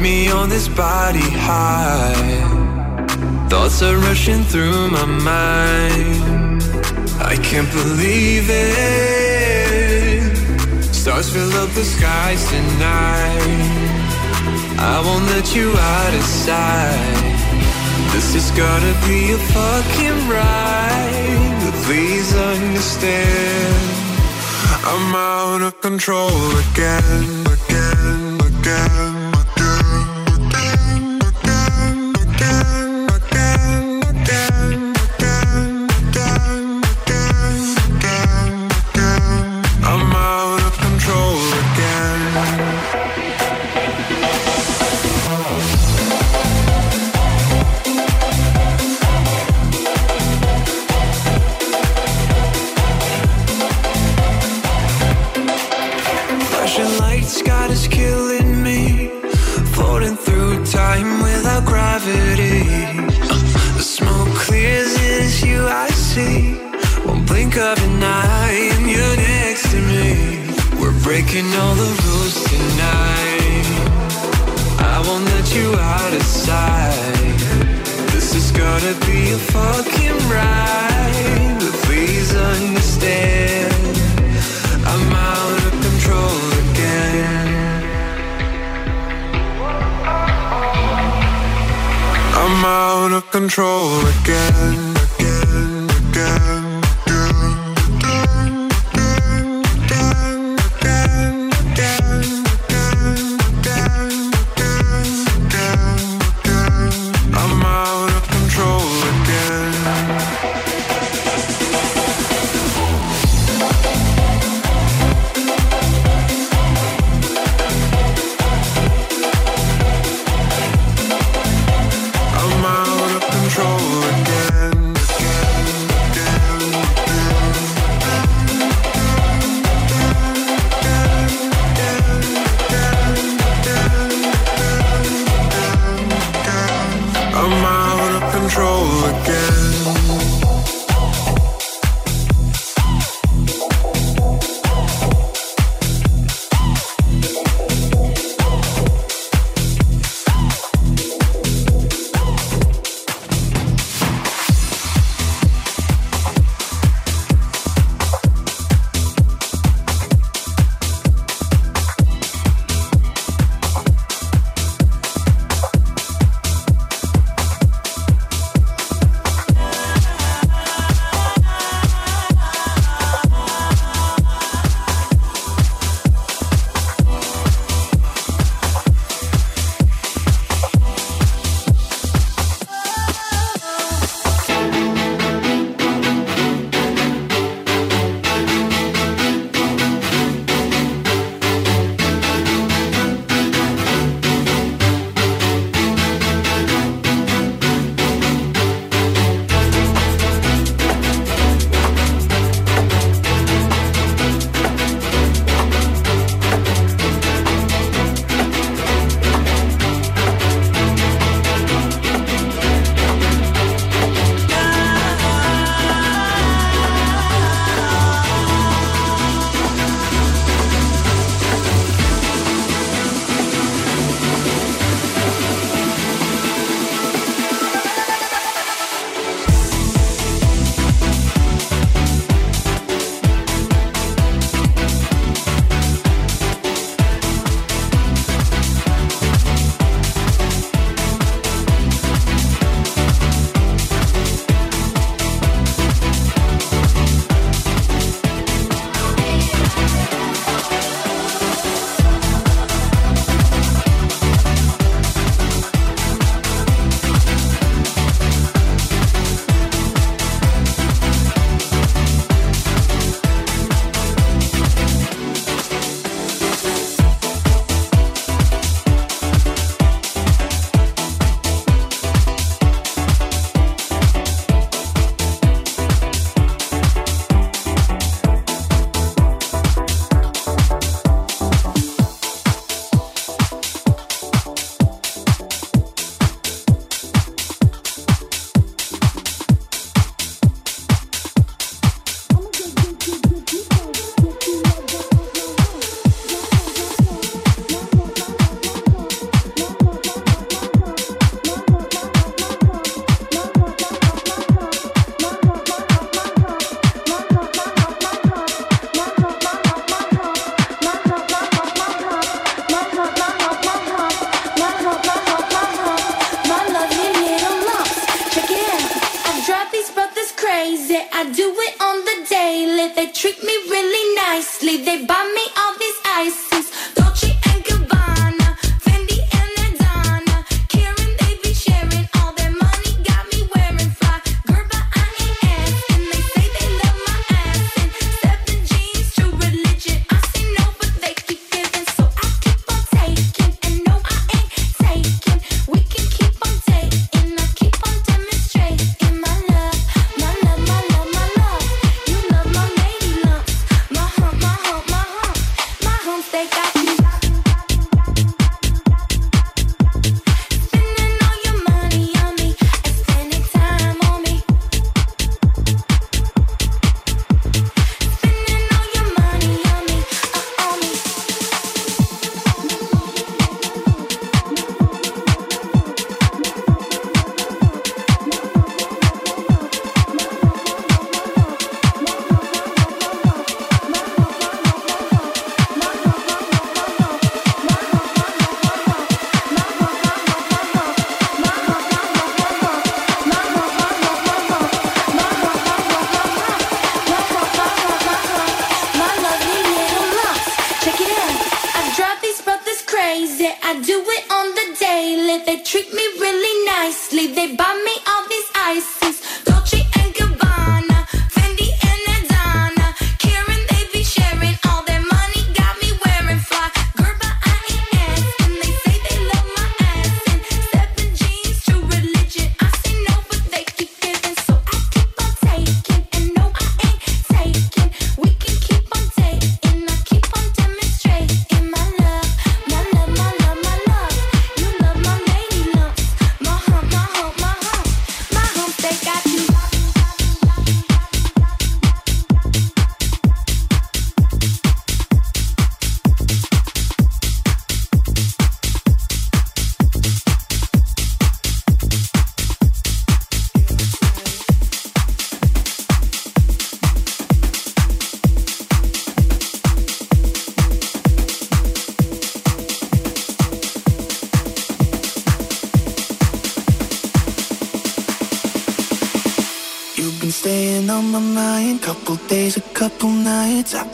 Me 0.00 0.30
on 0.30 0.48
this 0.48 0.68
body 0.68 1.30
high. 1.48 2.14
Thoughts 3.48 3.82
are 3.82 3.96
rushing 3.98 4.42
through 4.44 4.90
my 4.90 5.04
mind. 5.04 6.62
I 7.20 7.36
can't 7.36 7.70
believe 7.70 8.46
it. 8.48 10.34
Stars 10.94 11.28
fill 11.32 11.52
up 11.62 11.70
the 11.70 11.84
skies 11.84 12.42
tonight. 12.48 13.80
I 14.78 15.02
won't 15.04 15.26
let 15.34 15.54
you 15.54 15.70
out 15.70 16.14
of 16.14 16.24
sight. 16.24 17.38
This 18.12 18.32
has 18.34 18.50
gotta 18.52 18.94
be 19.06 19.32
a 19.32 19.38
fucking 19.54 20.28
ride. 20.28 21.30
Please 21.84 22.34
understand. 22.34 24.00
I'm 24.82 25.14
out 25.14 25.62
of 25.62 25.80
control 25.80 26.30
again, 26.64 27.44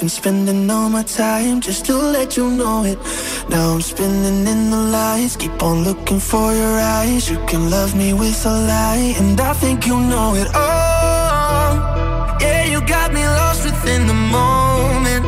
been 0.07 0.11
spending 0.11 0.71
all 0.71 0.89
my 0.89 1.03
time 1.03 1.61
just 1.61 1.85
to 1.87 1.97
let 1.97 2.37
you 2.37 2.49
know 2.49 2.85
it. 2.85 2.99
Now 3.49 3.75
I'm 3.75 3.81
spinning 3.81 4.47
in 4.47 4.71
the 4.71 4.83
lights, 4.97 5.35
keep 5.35 5.61
on 5.61 5.83
looking 5.83 6.21
for 6.21 6.55
your 6.55 6.79
eyes. 6.99 7.29
You 7.29 7.39
can 7.49 7.71
love 7.71 7.97
me 7.97 8.13
with 8.13 8.47
a 8.47 8.57
lie, 8.71 9.15
and 9.19 9.41
I 9.41 9.53
think 9.55 9.85
you 9.85 9.99
know 9.99 10.35
it. 10.37 10.49
Oh, 10.55 12.39
yeah, 12.41 12.63
you 12.73 12.81
got 12.87 13.13
me 13.13 13.25
lost 13.41 13.65
within 13.65 14.07
the 14.07 14.19
moment. 14.39 15.25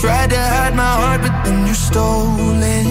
Tried 0.00 0.30
to 0.30 0.40
hide 0.52 0.74
my 0.74 0.92
heart, 1.00 1.20
but 1.20 1.34
then 1.44 1.66
you 1.66 1.74
stole 1.74 2.62
it. 2.78 2.86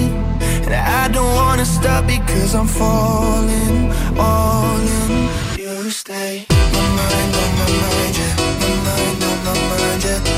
And 0.66 0.74
I 0.76 1.08
don't 1.08 1.34
wanna 1.42 1.66
stop 1.66 2.06
because 2.06 2.54
I'm 2.54 2.68
falling, 2.68 3.92
all 4.20 4.78
in. 5.00 5.30
You 5.58 5.90
stay 5.90 6.46
my 6.50 6.86
mind 6.98 7.34
on 7.42 7.52
my 7.60 7.68
mind, 7.82 8.18
yeah, 8.20 8.34
my 8.62 8.74
mind 8.86 9.24
on 9.30 9.38
my 9.46 9.54
mind, 9.70 10.04
yeah 10.04 10.31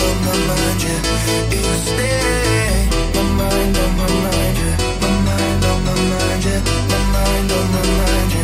on 0.00 0.16
my 0.26 0.34
mind, 0.48 0.82
yeah. 0.82 1.00
You 1.52 1.62
stay, 1.84 2.88
my 3.14 3.22
mind, 3.38 3.76
on 3.82 3.90
my 4.00 4.06
mind, 4.24 4.56
yeah. 4.62 4.76
My 5.02 5.10
mind, 5.26 5.64
on 5.70 5.78
my 5.84 5.94
mind, 6.10 6.44
yeah. 6.44 6.60
My 6.90 6.98
mind, 7.14 7.52
on 7.52 7.66
my 7.74 7.82
mind, 7.98 8.32
yeah. 8.34 8.41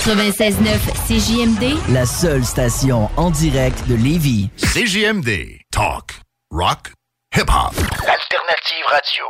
CJMD, 0.00 1.92
la 1.92 2.06
seule 2.06 2.42
station 2.42 3.10
en 3.18 3.30
direct 3.30 3.86
de 3.86 3.94
Lévis. 3.94 4.48
CJMD. 4.56 5.58
Talk, 5.70 6.14
rock, 6.50 6.92
hip-hop. 7.36 7.74
Alternative 8.08 8.86
radio. 8.88 9.24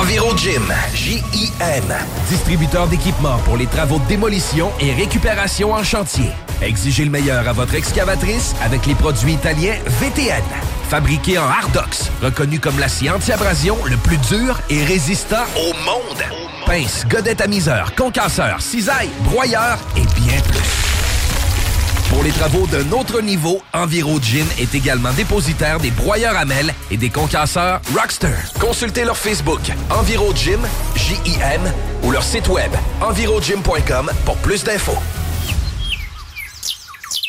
EnviroGym, 0.00 0.72
J-I-M. 0.94 1.94
Distributeur 2.30 2.86
d'équipements 2.86 3.38
pour 3.44 3.58
les 3.58 3.66
travaux 3.66 3.98
de 3.98 4.06
démolition 4.06 4.72
et 4.80 4.94
récupération 4.94 5.72
en 5.72 5.84
chantier. 5.84 6.30
Exigez 6.62 7.04
le 7.04 7.10
meilleur 7.10 7.46
à 7.46 7.52
votre 7.52 7.74
excavatrice 7.74 8.54
avec 8.62 8.86
les 8.86 8.94
produits 8.94 9.34
italiens 9.34 9.76
VTN. 10.00 10.42
Fabriqué 10.88 11.36
en 11.36 11.48
Hardox, 11.48 12.10
reconnu 12.22 12.60
comme 12.60 12.78
l'acier 12.78 13.10
anti-abrasion 13.10 13.76
le 13.86 13.96
plus 13.96 14.18
dur 14.18 14.60
et 14.70 14.84
résistant 14.84 15.44
au 15.56 15.72
monde. 15.84 16.22
Pince, 16.64 17.04
godette 17.08 17.40
à 17.40 17.48
miseur, 17.48 17.94
concasseur, 17.96 18.60
cisaille, 18.60 19.10
broyeur 19.24 19.78
et 19.96 20.04
bien 20.20 20.40
plus. 20.42 20.86
Pour 22.08 22.22
les 22.22 22.30
travaux 22.30 22.68
d'un 22.68 22.92
autre 22.92 23.20
niveau, 23.20 23.60
Enviro 23.72 24.20
Gym 24.20 24.46
est 24.60 24.76
également 24.76 25.12
dépositaire 25.12 25.80
des 25.80 25.90
broyeurs 25.90 26.36
à 26.36 26.44
mêles 26.44 26.72
et 26.92 26.96
des 26.96 27.10
concasseurs 27.10 27.80
Rockster. 27.92 28.36
Consultez 28.60 29.04
leur 29.04 29.16
Facebook 29.16 29.60
Enviro 29.90 30.32
Gym, 30.34 30.60
J-I-M, 30.94 31.62
ou 32.04 32.12
leur 32.12 32.22
site 32.22 32.48
web 32.48 32.70
envirogym.com 33.00 34.10
pour 34.24 34.36
plus 34.36 34.62
d'infos. 34.62 34.98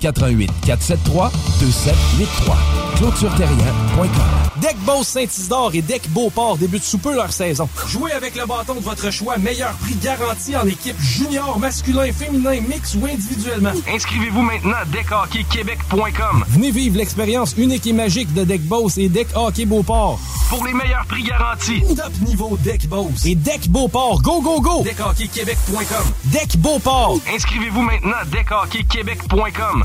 88 0.00 0.50
473 0.66 1.30
2783. 1.60 2.56
ClôtureTerrien.com. 2.96 4.50
Deck 4.60 4.76
Boss 4.84 5.08
Saint-Isidore 5.08 5.70
et 5.74 5.80
Deck 5.80 6.08
Beauport 6.10 6.58
débutent 6.58 6.84
sous 6.84 6.98
peu 6.98 7.14
leur 7.14 7.32
saison. 7.32 7.68
Jouez 7.88 8.12
avec 8.12 8.36
le 8.36 8.44
bâton 8.44 8.74
de 8.74 8.80
votre 8.80 9.10
choix, 9.10 9.38
meilleur 9.38 9.72
prix 9.74 9.94
garanti 10.02 10.54
en 10.54 10.66
équipe 10.66 11.00
junior, 11.00 11.58
masculin, 11.58 12.12
féminin, 12.12 12.60
mix 12.68 12.94
ou 12.94 13.06
individuellement. 13.06 13.72
Inscrivez-vous 13.88 14.42
maintenant 14.42 14.76
à 14.82 14.84
deckhockeyquebec.com. 14.84 16.44
Venez 16.48 16.70
vivre 16.70 16.98
l'expérience 16.98 17.54
unique 17.56 17.86
et 17.86 17.94
magique 17.94 18.32
de 18.34 18.44
Deck 18.44 18.62
Boss 18.62 18.98
et 18.98 19.08
Deck 19.08 19.28
Hockey 19.34 19.64
Beauport. 19.64 20.18
Pour 20.50 20.66
les 20.66 20.74
meilleurs 20.74 21.06
prix 21.06 21.22
garantis. 21.22 21.82
Top 21.96 22.12
niveau 22.26 22.58
Deck 22.62 22.86
Boss 22.88 23.24
et 23.24 23.36
Deck 23.36 23.68
Beauport. 23.68 24.20
Go, 24.20 24.42
go, 24.42 24.60
go! 24.60 24.82
Deckhockeyquebec.com. 24.82 26.12
Deck 26.24 26.56
Beauport. 26.58 27.18
Inscrivez-vous 27.32 27.82
maintenant 27.82 28.16
à 28.20 28.24
deckhockeyquebec.com. 28.24 29.84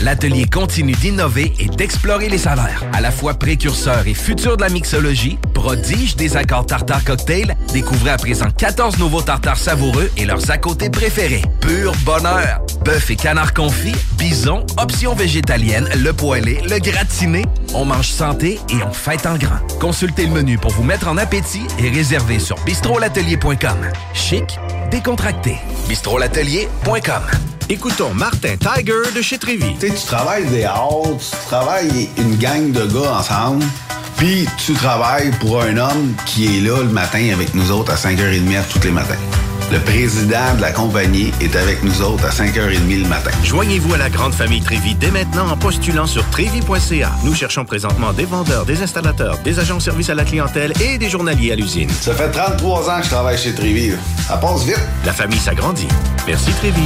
l'atelier 0.00 0.46
continue 0.46 0.92
d'innover 0.92 1.52
et 1.58 1.66
d'explorer 1.66 2.28
les 2.28 2.38
saveurs. 2.38 2.84
À 2.92 3.00
la 3.00 3.10
fois 3.10 3.34
précurseur 3.34 4.06
et 4.06 4.14
futur 4.14 4.56
de 4.56 4.62
la 4.62 4.68
mixologie, 4.68 5.38
prodige 5.54 6.16
des 6.16 6.36
accords 6.36 6.66
tartare 6.66 7.04
cocktail, 7.04 7.56
découvrez 7.72 8.10
à 8.10 8.16
présent 8.16 8.50
14 8.50 8.98
nouveaux 8.98 9.22
tartares 9.22 9.56
savoureux 9.56 10.10
et 10.16 10.24
leurs 10.24 10.50
à 10.50 10.58
côté 10.58 10.90
préférés. 10.90 11.42
Pur 11.60 11.92
bonheur! 12.04 12.60
Bœuf 12.84 13.10
et 13.10 13.16
canard 13.16 13.52
confit, 13.52 13.94
bison, 14.18 14.64
options 14.78 15.14
végétaliennes, 15.14 15.88
le 15.96 16.12
poêlé, 16.12 16.60
le 16.68 16.78
gratiné. 16.78 17.44
On 17.74 17.84
mange 17.84 18.08
santé 18.08 18.60
et 18.70 18.82
on 18.86 18.92
fête 18.92 19.26
en 19.26 19.36
grand. 19.36 19.58
Consultez 19.80 20.26
le 20.26 20.32
menu 20.32 20.56
pour 20.58 20.70
vous 20.72 20.84
mettre 20.84 21.08
en 21.08 21.16
appétit 21.16 21.66
et 21.78 21.90
réservez 21.90 22.38
sur 22.38 22.56
bistrolatelier.com. 22.64 23.78
Chic, 24.14 24.58
décontracté. 24.90 25.56
bistrolatelier.com. 25.88 27.22
Écoutons 27.68 28.14
Martin 28.14 28.56
Tiger 28.56 29.12
de 29.14 29.22
chez 29.22 29.38
Trévy. 29.38 29.74
Tu 29.80 29.88
sais, 29.88 29.94
tu 29.94 30.06
travailles 30.06 30.46
des 30.46 30.64
heures, 30.64 31.02
tu 31.18 31.46
travailles 31.46 32.08
une 32.16 32.36
gang 32.36 32.70
de 32.70 32.86
gars 32.86 33.18
ensemble, 33.18 33.64
puis 34.16 34.46
tu 34.64 34.72
travailles 34.74 35.32
pour 35.40 35.60
un 35.62 35.76
homme 35.76 36.14
qui 36.26 36.56
est 36.56 36.60
là 36.60 36.78
le 36.78 36.90
matin 36.90 37.30
avec 37.32 37.54
nous 37.54 37.70
autres 37.72 37.92
à 37.92 37.96
5h30 37.96 38.62
tous 38.72 38.84
les 38.84 38.92
matins. 38.92 39.18
Le 39.72 39.80
président 39.80 40.54
de 40.56 40.60
la 40.60 40.70
compagnie 40.70 41.32
est 41.40 41.56
avec 41.56 41.82
nous 41.82 42.00
autres 42.00 42.24
à 42.24 42.30
5h30 42.30 43.02
le 43.02 43.08
matin. 43.08 43.32
Joignez-vous 43.42 43.94
à 43.94 43.98
la 43.98 44.08
grande 44.08 44.32
famille 44.32 44.60
Trévi 44.60 44.94
dès 44.94 45.10
maintenant 45.10 45.50
en 45.50 45.56
postulant 45.56 46.06
sur 46.06 46.24
trévi.ca. 46.30 47.10
Nous 47.24 47.34
cherchons 47.34 47.64
présentement 47.64 48.12
des 48.12 48.26
vendeurs, 48.26 48.64
des 48.64 48.82
installateurs, 48.82 49.38
des 49.38 49.58
agents 49.58 49.78
de 49.78 49.82
service 49.82 50.08
à 50.08 50.14
la 50.14 50.24
clientèle 50.24 50.72
et 50.80 50.98
des 50.98 51.10
journaliers 51.10 51.50
à 51.50 51.56
l'usine. 51.56 51.90
Ça 51.90 52.14
fait 52.14 52.30
33 52.30 52.90
ans 52.90 52.98
que 52.98 53.04
je 53.06 53.10
travaille 53.10 53.38
chez 53.38 53.54
Trévi. 53.54 53.90
Ça 54.28 54.36
passe 54.36 54.62
vite. 54.62 54.80
La 55.04 55.12
famille 55.12 55.40
s'agrandit. 55.40 55.88
Merci 56.28 56.52
Trévi. 56.52 56.82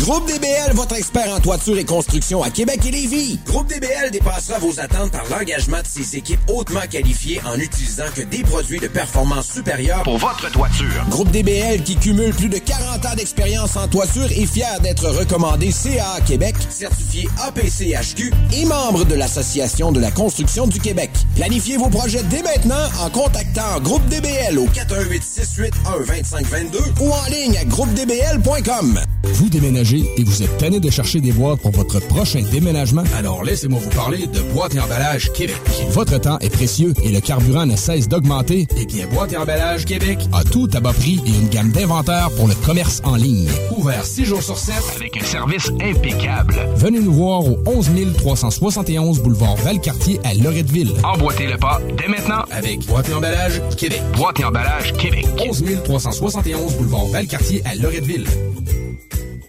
Groupe 0.00 0.26
DBL, 0.26 0.74
votre 0.74 0.94
expert 0.96 1.32
en 1.34 1.40
toiture 1.40 1.78
et 1.78 1.84
construction 1.84 2.42
à 2.42 2.50
Québec 2.50 2.80
et 2.86 2.90
Lévis. 2.90 3.38
Groupe 3.46 3.66
DBL 3.66 4.10
dépassera 4.12 4.58
vos 4.58 4.78
attentes 4.78 5.10
par 5.10 5.24
l'engagement 5.30 5.80
de 5.80 5.86
ses 5.86 6.16
équipes 6.16 6.40
hautement 6.48 6.82
qualifiées 6.90 7.40
en 7.46 7.58
utilisant 7.58 8.04
que 8.14 8.22
des 8.22 8.42
produits 8.42 8.78
de 8.78 8.88
performance 8.88 9.50
supérieure 9.50 10.02
Pour 10.02 10.18
votre 10.18 10.50
toiture. 10.50 11.04
Groupe 11.08 11.30
DBL 11.30 11.82
qui 11.82 11.96
cumule 11.96 12.15
plus 12.16 12.48
de 12.48 12.58
40 12.58 13.06
ans 13.06 13.14
d'expérience 13.14 13.76
en 13.76 13.88
toiture 13.88 14.24
est 14.24 14.46
fier 14.46 14.80
d'être 14.80 15.06
recommandé 15.06 15.70
CA 15.70 16.18
Québec, 16.26 16.56
certifié 16.70 17.28
APCHQ 17.46 18.32
et 18.54 18.64
membre 18.64 19.04
de 19.04 19.14
l'Association 19.14 19.92
de 19.92 20.00
la 20.00 20.10
construction 20.10 20.66
du 20.66 20.80
Québec. 20.80 21.10
Planifiez 21.34 21.76
vos 21.76 21.90
projets 21.90 22.22
dès 22.30 22.42
maintenant 22.42 22.74
en 23.02 23.10
contactant 23.10 23.80
Groupe 23.82 24.06
DBL 24.08 24.58
au 24.58 24.66
418 24.66 25.22
681 25.22 26.06
2522 26.06 26.78
ou 27.00 27.10
en 27.10 27.26
ligne 27.30 27.58
à 27.58 27.64
groupedbl.com. 27.64 29.00
Vous 29.24 29.48
déménagez 29.50 30.08
et 30.16 30.24
vous 30.24 30.42
êtes 30.42 30.56
tanné 30.56 30.80
de 30.80 30.88
chercher 30.88 31.20
des 31.20 31.32
boîtes 31.32 31.60
pour 31.60 31.72
votre 31.72 32.00
prochain 32.00 32.42
déménagement? 32.50 33.04
Alors 33.18 33.44
laissez-moi 33.44 33.80
vous 33.82 33.90
parler 33.90 34.26
de 34.26 34.40
Boîte 34.54 34.74
et 34.74 34.80
Emballage 34.80 35.32
Québec. 35.32 35.60
Votre 35.90 36.18
temps 36.18 36.38
est 36.38 36.48
précieux 36.48 36.94
et 37.02 37.10
le 37.10 37.20
carburant 37.20 37.66
ne 37.66 37.76
cesse 37.76 38.08
d'augmenter. 38.08 38.66
Eh 38.78 38.86
bien, 38.86 39.06
Boîte 39.08 39.32
et 39.32 39.36
Emballage 39.36 39.84
Québec 39.84 40.18
a 40.32 40.44
tout 40.44 40.68
à 40.72 40.80
bas 40.80 40.92
prix 40.94 41.20
et 41.26 41.30
une 41.30 41.48
gamme 41.48 41.70
d'inventaires 41.70 42.05
pour 42.36 42.46
le 42.46 42.54
commerce 42.64 43.00
en 43.04 43.16
ligne. 43.16 43.48
Ouvert 43.76 44.04
6 44.04 44.24
jours 44.24 44.42
sur 44.42 44.56
7 44.56 44.74
Avec 44.94 45.16
un 45.16 45.24
service 45.24 45.70
impeccable. 45.80 46.54
Venez 46.76 47.00
nous 47.00 47.12
voir 47.12 47.44
au 47.44 47.58
11 47.66 47.90
371 48.16 49.20
boulevard 49.20 49.56
Valcartier 49.56 50.20
à 50.24 50.34
Loretteville. 50.34 50.92
Emboîtez 51.02 51.46
le 51.46 51.56
pas 51.56 51.80
dès 51.98 52.08
maintenant 52.08 52.44
Avec 52.50 52.86
Boîte 52.86 53.08
et 53.08 53.14
Emballage 53.14 53.60
Québec. 53.76 54.02
Boîte 54.16 54.38
et 54.40 54.44
emballage 54.44 54.92
Québec. 54.92 55.26
11 55.48 55.64
371 55.84 56.74
boulevard 56.76 57.06
Valcartier 57.06 57.62
à 57.64 57.74
Loretteville. 57.74 58.26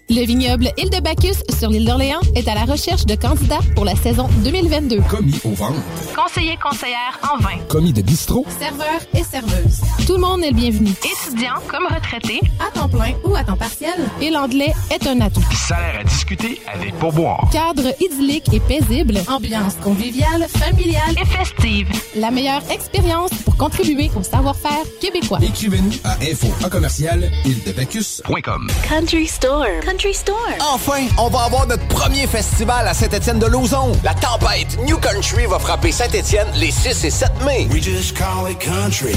Le 0.10 0.26
vignoble 0.26 0.70
Île 0.78 0.90
de 0.90 1.02
Bacchus 1.02 1.44
sur 1.60 1.70
l'île 1.70 1.86
d'Orléans 1.86 2.22
est 2.34 2.48
à 2.48 2.56
la 2.56 2.64
recherche 2.64 3.06
de 3.06 3.16
candidats 3.16 3.60
pour 3.76 3.84
la 3.84 3.94
saison 3.94 4.30
2022. 4.46 5.02
Commis 5.10 5.38
au 5.44 5.50
ventre. 5.50 5.82
Conseiller 6.16 6.58
conseillère 6.64 7.20
en 7.30 7.38
vin. 7.44 7.58
Commis 7.68 7.92
de 7.92 8.02
bistrot. 8.02 8.46
Serveur 8.58 9.02
et 9.14 9.24
serveuse. 9.24 9.82
Tout 10.08 10.14
le 10.14 10.22
monde 10.22 10.44
est 10.46 10.52
le 10.52 10.56
bienvenu. 10.56 10.92
Étudiant 10.92 11.56
comme 11.68 11.88
retraité, 11.94 12.40
à 12.66 12.72
temps 12.72 12.88
plein 12.88 13.12
ou 13.26 13.36
à 13.36 13.44
temps 13.44 13.58
partiel. 13.58 13.96
Et 14.22 14.30
l'anglais 14.30 14.72
est 14.92 15.06
un 15.08 15.20
atout. 15.20 15.44
Salaire 15.68 16.00
à 16.00 16.04
discuter 16.06 16.62
avec 16.74 16.96
pourboire. 17.00 17.50
Cadre 17.52 17.94
idyllique 18.00 18.54
et 18.54 18.62
paisible. 18.62 19.18
Ambiance 19.28 19.76
conviviale, 19.84 20.48
familiale 20.48 21.16
et 21.22 21.26
festive. 21.26 21.90
La 22.16 22.32
meilleure 22.32 22.64
expérience 22.72 23.32
pour 23.44 23.58
contribuer 23.58 24.10
au 24.18 24.24
savoir-faire 24.24 24.86
québécois. 25.02 25.40
Écrivez-nous 25.42 25.92
à 26.06 26.14
info 26.24 26.48
à 26.64 26.70
commercial 26.70 27.30
île-de-bacchus.com. 27.44 28.70
Country 28.88 29.28
Store. 29.28 29.66
Country 29.82 29.97
Store. 29.98 30.38
Enfin, 30.60 31.08
on 31.18 31.28
va 31.30 31.46
avoir 31.46 31.66
notre 31.66 31.86
premier 31.88 32.28
festival 32.28 32.88
à 32.88 32.94
Saint-Étienne 32.94 33.40
de 33.40 33.48
Lauzon. 33.48 33.92
La 34.04 34.14
tempête 34.14 34.78
New 34.86 34.98
Country 34.98 35.48
va 35.48 35.58
frapper 35.58 35.92
Saint-Étienne 35.92 36.48
les 36.56 36.70
6 36.70 37.04
et 37.06 37.10
7 37.10 37.30
mai. 37.44 37.68
We 37.72 37.82
just 37.82 38.16
call 38.16 38.50
it 38.50 38.60
country. 38.60 39.16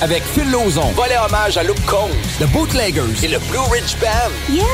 Avec 0.00 0.22
Phil 0.24 0.50
Lauzon, 0.50 0.92
volet 0.96 1.16
hommage 1.18 1.58
à 1.58 1.62
Luke 1.62 1.84
Combs, 1.86 2.08
The 2.40 2.46
Bootleggers 2.52 3.22
et 3.22 3.28
le 3.28 3.38
Blue 3.50 3.58
Ridge 3.70 3.96
Band. 4.00 4.30
Yeah, 4.48 4.64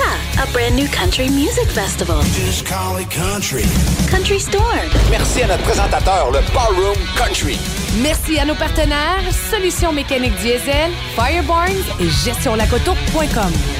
a 0.40 0.46
brand 0.52 0.76
new 0.76 0.88
country 0.88 1.28
music 1.28 1.68
festival. 1.68 2.22
Just 2.34 2.64
call 2.66 3.00
it 3.00 3.08
country. 3.10 3.64
Country 4.08 4.38
Store. 4.38 4.62
Merci 5.10 5.42
à 5.42 5.48
notre 5.48 5.64
présentateur, 5.64 6.30
le 6.30 6.40
Ballroom 6.54 6.96
Country. 7.16 7.58
Merci 8.02 8.38
à 8.38 8.44
nos 8.44 8.54
partenaires 8.54 9.20
Solutions 9.50 9.92
mécaniques 9.92 10.36
diesel, 10.36 10.92
Firebarns 11.16 11.84
et 11.98 12.08
gestionlacoto.com. 12.08 13.79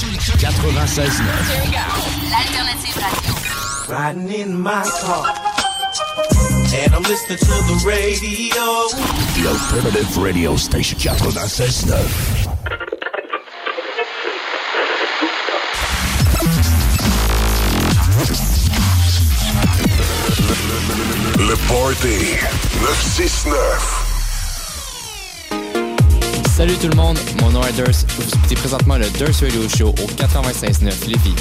96.9. 0.00 1.72
L'alternative 2.30 2.96
radio. 2.96 3.34
Riding 3.86 4.30
in 4.32 4.58
my 4.58 4.82
car, 5.02 5.26
And 6.72 6.94
I'm 6.94 7.02
listening 7.02 7.36
to 7.36 7.44
the 7.44 7.82
radio. 7.84 8.88
The 9.36 9.46
Alternative 9.50 10.16
Radio 10.16 10.56
Station 10.56 10.98
96.9. 10.98 11.90
Le 21.46 21.56
Party 21.68 22.38
969. 22.80 24.09
Salut 26.60 26.76
tout 26.76 26.88
le 26.88 26.94
monde, 26.94 27.16
mon 27.40 27.48
nom 27.52 27.62
est 27.62 27.72
Durs. 27.72 27.86
Vous 27.86 28.34
écoutez 28.36 28.54
présentement 28.54 28.98
le 28.98 29.08
Durs 29.16 29.34
Radio 29.40 29.66
Show 29.66 29.88
au 29.88 30.06
96.9 30.22 31.08
Lévis. 31.08 31.34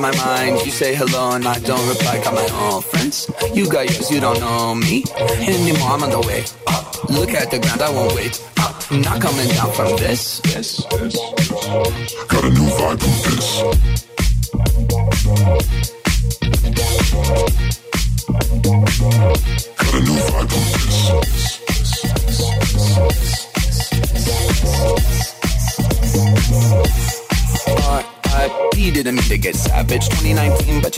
My 0.00 0.14
mind. 0.16 0.64
You 0.64 0.70
say 0.70 0.94
hello 0.94 1.32
and 1.32 1.46
I 1.46 1.58
don't 1.60 1.86
reply. 1.88 2.22
Got 2.22 2.34
my 2.34 2.48
own 2.60 2.82
friends. 2.82 3.30
You 3.54 3.68
got 3.70 3.84
yours, 3.90 4.10
you 4.10 4.20
don't 4.20 4.40
know 4.40 4.74
me 4.74 5.04
anymore. 5.40 5.90
I'm 5.90 6.02
on 6.02 6.10
the 6.10 6.20
way 6.20 6.44
up. 6.66 7.10
Look 7.10 7.30
at 7.30 7.50
the 7.50 7.58
ground, 7.58 7.82
I 7.82 7.90
won't 7.90 8.14
wait 8.14 8.42
up. 8.60 8.82
I'm 8.90 9.00
not 9.02 9.20
coming 9.20 9.48
down 9.48 9.72
from 9.72 9.96
this. 9.96 10.40
Yes, 10.46 10.84
yes. 10.90 11.16
Got 12.26 12.44
a 12.44 12.50
new 12.50 12.68
vibe 12.78 13.00
from 13.00 13.16
this. 13.26 13.97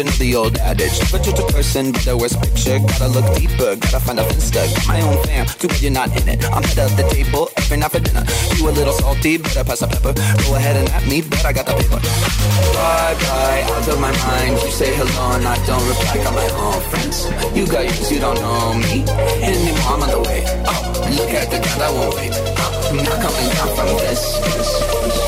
You 0.01 0.05
know 0.07 0.17
the 0.17 0.35
old 0.35 0.57
adage. 0.59 0.97
But 1.13 1.27
you're 1.27 1.37
a 1.37 1.53
person 1.53 1.93
by 1.93 2.01
the 2.01 2.17
worst 2.17 2.41
picture. 2.41 2.79
Gotta 2.81 3.09
look 3.09 3.29
deeper, 3.37 3.77
gotta 3.77 4.01
find 4.01 4.19
a 4.19 4.25
finsta. 4.25 4.65
Got 4.73 4.89
my 4.89 5.01
own 5.03 5.23
fam, 5.25 5.45
too 5.45 5.69
bad 5.69 5.83
you're 5.83 5.93
not 5.93 6.09
in 6.17 6.29
it. 6.29 6.41
I'm 6.49 6.63
head 6.65 6.79
of 6.89 6.97
the 6.97 7.05
table 7.13 7.51
every 7.57 7.77
night 7.77 7.93
for 7.93 8.01
dinner. 8.01 8.25
You 8.57 8.69
a 8.69 8.73
little 8.73 8.95
salty, 8.95 9.37
better 9.37 9.65
pass 9.65 9.81
the 9.81 9.89
pepper. 9.93 10.17
Go 10.17 10.57
ahead 10.57 10.77
and 10.81 10.89
at 10.97 11.05
me, 11.07 11.21
but 11.21 11.45
I 11.45 11.53
got 11.53 11.67
the 11.67 11.77
paper. 11.77 12.01
Bye 12.01 13.15
bye, 13.21 13.63
out 13.69 13.89
of 13.89 14.01
my 14.01 14.13
mind. 14.25 14.57
You 14.65 14.71
say 14.73 14.89
hello 14.97 15.37
and 15.37 15.45
I 15.45 15.57
don't 15.69 15.85
reply. 15.85 16.17
Got 16.25 16.33
my 16.33 16.49
own 16.49 16.81
friends. 16.89 17.29
You 17.53 17.69
got 17.69 17.85
yours, 17.85 18.11
you 18.11 18.21
don't 18.21 18.41
know 18.41 18.73
me 18.81 19.05
anymore. 19.45 19.85
I'm 19.85 20.01
on 20.01 20.09
the 20.09 20.21
way 20.25 20.41
oh, 20.65 20.73
up. 20.73 21.13
Look 21.13 21.33
at 21.37 21.53
the 21.53 21.61
ground, 21.61 21.83
I 21.85 21.91
won't 21.93 22.17
wait 22.17 22.33
up. 22.33 22.73
I'm 22.89 22.97
not 23.05 23.21
coming 23.21 23.49
down 23.53 23.69
from 23.77 23.89
this. 24.01 24.23
this, 24.49 24.71
this. 24.81 25.21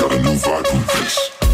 Got 0.00 0.12
a 0.12 0.18
new 0.24 0.36
vibe 0.40 0.64
from 0.64 0.80
this. 1.04 1.47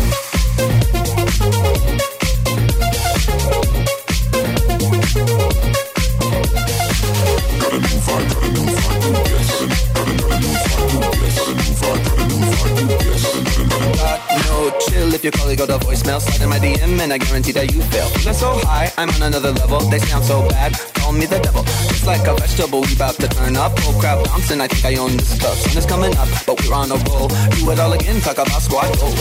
Chill 14.81 15.13
if 15.15 15.23
your 15.23 15.33
colleague 15.33 15.59
got 15.59 15.71
a 15.71 15.79
voicemail. 15.79 16.21
Slide 16.21 16.43
in 16.43 16.49
my 16.49 16.59
DM 16.59 17.01
and 17.01 17.13
I 17.13 17.19
guarantee 17.19 17.53
that 17.53 17.73
you 17.73 17.81
fail. 17.83 18.09
Feeling 18.09 18.35
so 18.35 18.59
high, 18.67 18.93
I'm 18.99 19.09
on 19.11 19.23
another 19.23 19.53
level. 19.53 19.81
They 19.81 19.99
sound 19.99 20.25
so 20.25 20.47
bad, 20.49 20.73
call 20.95 21.13
me 21.13 21.27
the 21.27 21.39
devil. 21.39 21.63
It's 21.91 22.07
like 22.07 22.27
a 22.27 22.35
vegetable, 22.35 22.83
we 22.83 22.95
about 22.95 23.15
to 23.17 23.29
turn 23.29 23.57
up. 23.57 23.79
Whole 23.81 24.01
crowd 24.01 24.25
bouncing, 24.27 24.61
I 24.61 24.69
think 24.69 24.85
I 24.85 25.01
own 25.01 25.17
this 25.17 25.39
club. 25.39 25.57
Sun 25.57 25.77
is 25.77 25.87
coming 25.87 26.17
up, 26.17 26.29
but 26.47 26.61
we're 26.63 26.75
on 26.75 26.91
a 26.91 26.99
roll. 27.09 27.29
Do 27.29 27.71
it 27.71 27.79
all 27.79 27.93
again, 27.93 28.21
talk 28.21 28.39
about 28.39 28.63
squad 28.63 28.91
goals. 28.99 29.15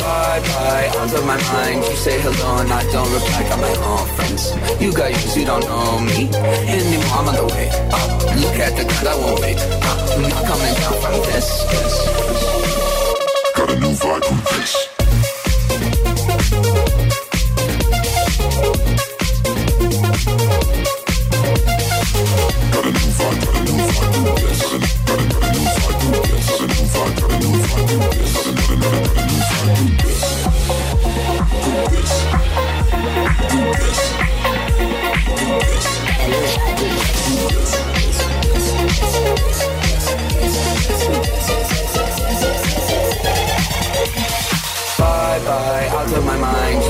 Bye 0.00 0.40
bye, 0.40 0.88
out 0.98 1.12
of 1.12 1.24
my 1.26 1.38
mind. 1.52 1.84
You 1.84 1.96
say 1.96 2.20
hello 2.20 2.58
and 2.60 2.72
I 2.72 2.82
don't 2.92 3.10
reply. 3.12 3.42
Got 3.48 3.60
my 3.60 3.74
own 3.84 4.06
friends. 4.16 4.52
You 4.80 4.92
got 4.92 5.10
yours, 5.10 5.36
you 5.36 5.44
don't 5.44 5.64
know 5.64 6.00
me 6.00 6.28
anymore. 6.68 7.16
I'm 7.16 7.28
on 7.28 7.34
the 7.34 7.46
way 7.54 7.68
up. 7.90 8.10
Look 8.36 8.58
at 8.60 8.76
the 8.76 8.84
ground, 8.84 9.08
I 9.08 9.16
won't 9.16 9.40
wait 9.40 9.58
up. 9.58 9.98
I'm 10.10 10.22
not 10.22 10.44
coming 10.44 10.74
down 10.74 10.94
from 11.00 11.14
this. 11.26 11.46
A 11.66 12.66
new 12.68 12.85
vibe 13.96 14.24
from 14.24 14.58
this. 14.58 14.95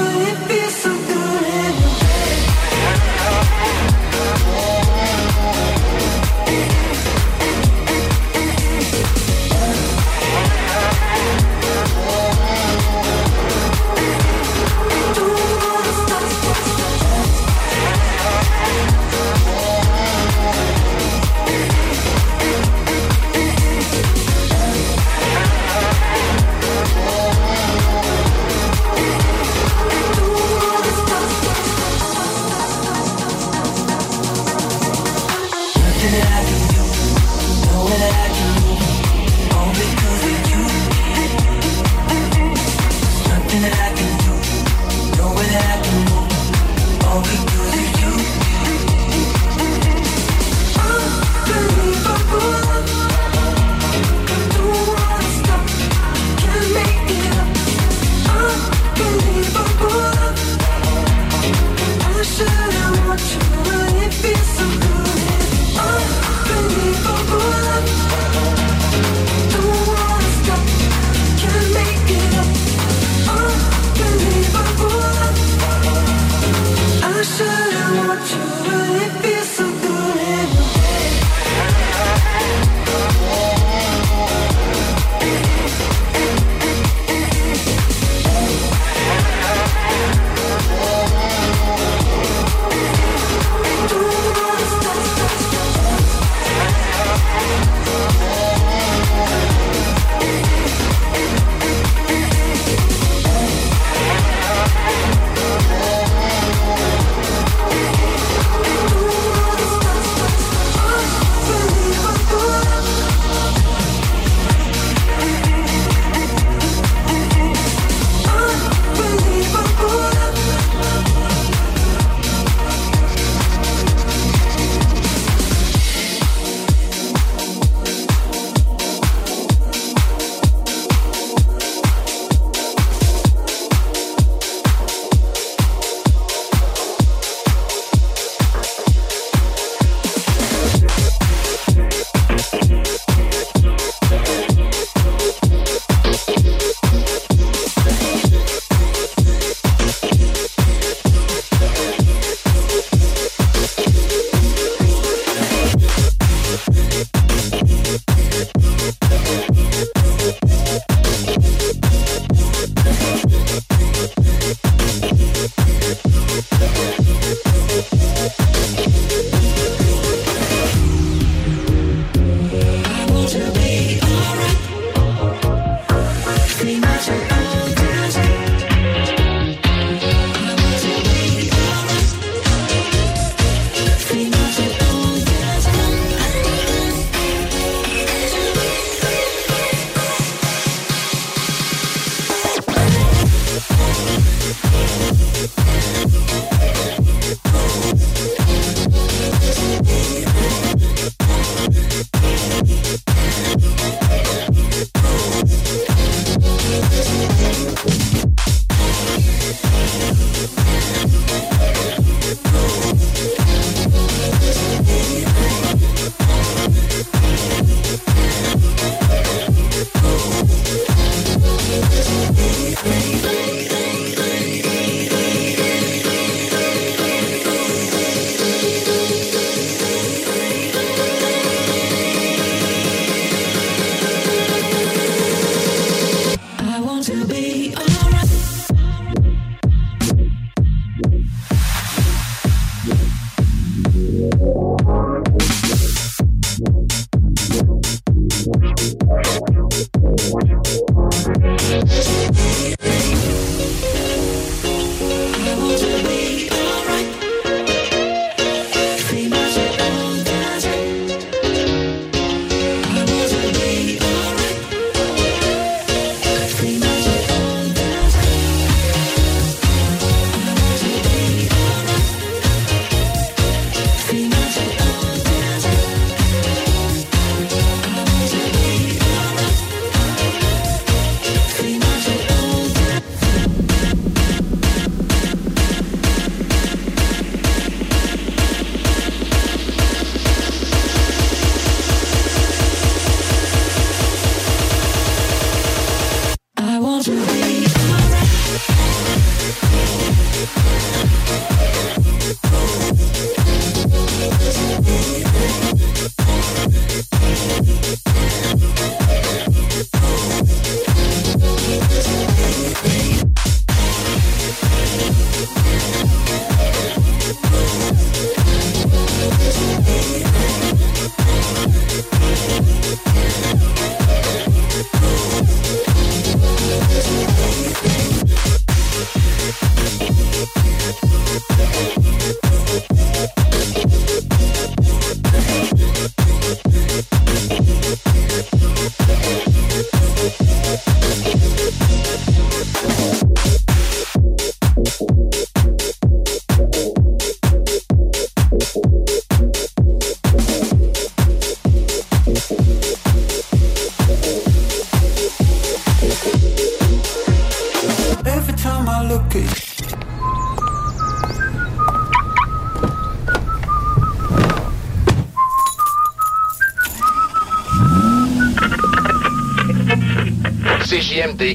could 0.00 0.22
it 0.22 0.48
be? 0.48 0.59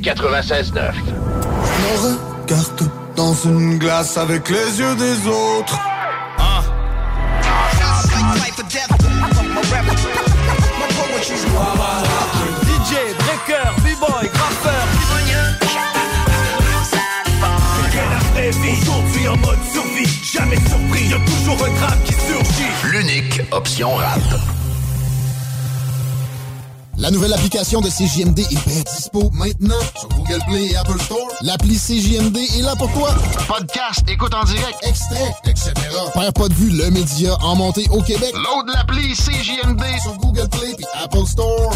96.9. 0.05 0.93
Je 0.93 1.81
me 1.81 1.95
regarde 2.43 2.89
dans 3.15 3.33
une 3.33 3.79
glace 3.79 4.17
avec 4.17 4.47
les 4.49 4.79
yeux 4.79 4.95
des 4.95 5.27
autres. 5.27 5.79
DJ, 12.61 12.93
breaker, 13.17 13.71
b-boy, 13.81 14.29
graffeur. 14.31 14.85
Aujourd'hui 18.37 19.27
en 19.27 19.37
mode 19.37 19.57
survie, 19.73 20.07
jamais 20.23 20.57
surpris, 20.57 21.07
y'a 21.09 21.17
toujours 21.25 21.65
un 21.65 21.73
drame 21.79 21.99
qui 22.05 22.13
surgit. 22.13 22.91
L'unique 22.91 23.41
option 23.51 23.95
rap. 23.95 24.19
La 26.97 27.11
nouvelle 27.11 27.33
application 27.33 27.81
de 27.81 27.89
CJMD 27.89 28.39
est 28.39 28.67
bien 28.67 28.81
dispo 28.95 29.29
maintenant 29.33 29.75
Google 30.35 30.45
Play 30.47 30.71
et 30.71 30.75
Apple 30.75 30.99
Store. 30.99 31.27
L'appli 31.41 31.77
CJMD 31.77 32.37
est 32.37 32.61
là 32.61 32.75
pour 32.75 32.91
toi. 32.91 33.13
Podcast, 33.47 34.03
écoute 34.09 34.33
en 34.33 34.43
direct, 34.43 34.75
extrait, 34.83 35.33
etc. 35.45 35.71
Père 36.13 36.33
pas 36.33 36.49
de 36.49 36.53
vue, 36.53 36.71
le 36.71 36.89
média 36.91 37.35
en 37.41 37.55
montée 37.55 37.85
au 37.89 38.01
Québec. 38.01 38.33
Load 38.33 38.67
l'appli 38.73 39.13
CJMD 39.13 39.81
sur 40.01 40.17
Google 40.17 40.49
Play 40.49 40.71
et 40.77 41.03
Apple 41.03 41.25
Store. 41.25 41.73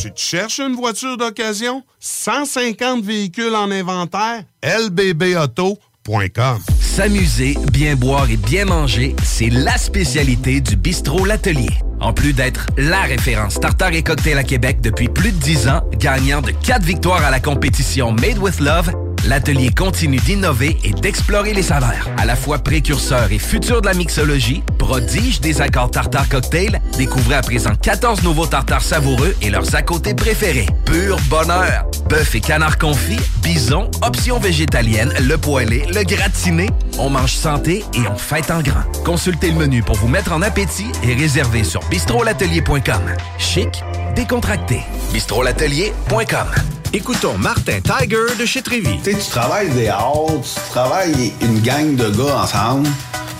Tu 0.00 0.12
te 0.12 0.20
cherches 0.20 0.60
une 0.60 0.76
voiture 0.76 1.16
d'occasion? 1.16 1.82
150 2.00 3.02
véhicules 3.02 3.54
en 3.54 3.70
inventaire? 3.70 4.44
lbbauto.com 4.62 6.58
S'amuser, 6.80 7.58
bien 7.72 7.96
boire 7.96 8.30
et 8.30 8.36
bien 8.36 8.64
manger, 8.66 9.16
c'est 9.24 9.50
la 9.50 9.76
spécialité 9.76 10.60
du 10.60 10.76
bistrot 10.76 11.24
L'Atelier. 11.24 11.68
En 12.00 12.12
plus 12.12 12.32
d'être 12.32 12.66
la 12.76 13.02
référence 13.02 13.58
tartare 13.58 13.92
et 13.92 14.02
cocktail 14.02 14.38
à 14.38 14.44
Québec 14.44 14.80
depuis 14.80 15.08
plus 15.08 15.32
de 15.32 15.38
10 15.38 15.68
ans, 15.68 15.80
gagnant 16.06 16.40
de 16.40 16.52
4 16.52 16.84
victoires 16.84 17.24
à 17.24 17.32
la 17.32 17.40
compétition 17.40 18.12
Made 18.12 18.38
with 18.38 18.60
Love, 18.60 18.92
l'atelier 19.24 19.70
continue 19.76 20.18
d'innover 20.18 20.78
et 20.84 20.92
d'explorer 20.92 21.52
les 21.52 21.64
saveurs. 21.64 22.08
À 22.16 22.24
la 22.24 22.36
fois 22.36 22.58
précurseur 22.58 23.32
et 23.32 23.40
futur 23.40 23.80
de 23.80 23.86
la 23.86 23.92
mixologie, 23.92 24.62
prodige 24.78 25.40
des 25.40 25.60
accords 25.60 25.90
tartare 25.90 26.28
cocktail, 26.28 26.80
découvrez 26.96 27.34
à 27.34 27.42
présent 27.42 27.72
14 27.82 28.22
nouveaux 28.22 28.46
tartares 28.46 28.82
savoureux 28.82 29.34
et 29.42 29.50
leurs 29.50 29.74
à 29.74 29.82
côté 29.82 30.14
préférés. 30.14 30.68
Pur 30.84 31.18
bonheur! 31.28 31.86
Bœuf 32.08 32.36
et 32.36 32.40
canard 32.40 32.78
confit, 32.78 33.18
bison, 33.42 33.90
options 34.02 34.38
végétaliennes, 34.38 35.12
le 35.20 35.36
poêlé, 35.36 35.86
le 35.92 36.04
gratiné. 36.04 36.70
On 37.00 37.10
mange 37.10 37.34
santé 37.34 37.84
et 37.94 38.06
on 38.08 38.16
fête 38.16 38.52
en 38.52 38.62
grand. 38.62 38.84
Consultez 39.04 39.50
le 39.50 39.56
menu 39.56 39.82
pour 39.82 39.96
vous 39.96 40.06
mettre 40.06 40.30
en 40.30 40.42
appétit 40.42 40.92
et 41.02 41.14
réservez 41.14 41.64
sur 41.64 41.80
bistrolatelier.com. 41.88 43.02
Chic, 43.38 43.82
décontracté. 44.14 44.82
bistrolatelier.com. 45.12 46.48
Écoutons 46.92 47.36
Martin 47.38 47.80
Tiger 47.80 48.36
de 48.38 48.46
chez 48.46 48.62
Trévy. 48.62 48.98
Tu 49.02 49.12
sais, 49.12 49.18
tu 49.18 49.30
travailles 49.30 49.70
des 49.70 49.88
heures, 49.88 50.26
tu 50.42 50.70
travailles 50.70 51.32
une 51.42 51.60
gang 51.60 51.94
de 51.94 52.08
gars 52.10 52.42
ensemble, 52.42 52.88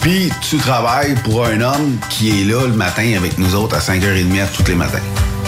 puis 0.01 0.31
tu 0.49 0.59
travailles 0.59 1.15
pour 1.25 1.45
un 1.45 1.61
homme 1.61 1.99
qui 2.11 2.43
est 2.43 2.45
là 2.45 2.67
le 2.67 2.75
matin 2.75 3.15
avec 3.17 3.39
nous 3.39 3.55
autres 3.55 3.77
à 3.77 3.81
5h30 3.81 4.47
tous 4.57 4.67
les 4.69 4.75
matins. 4.75 5.03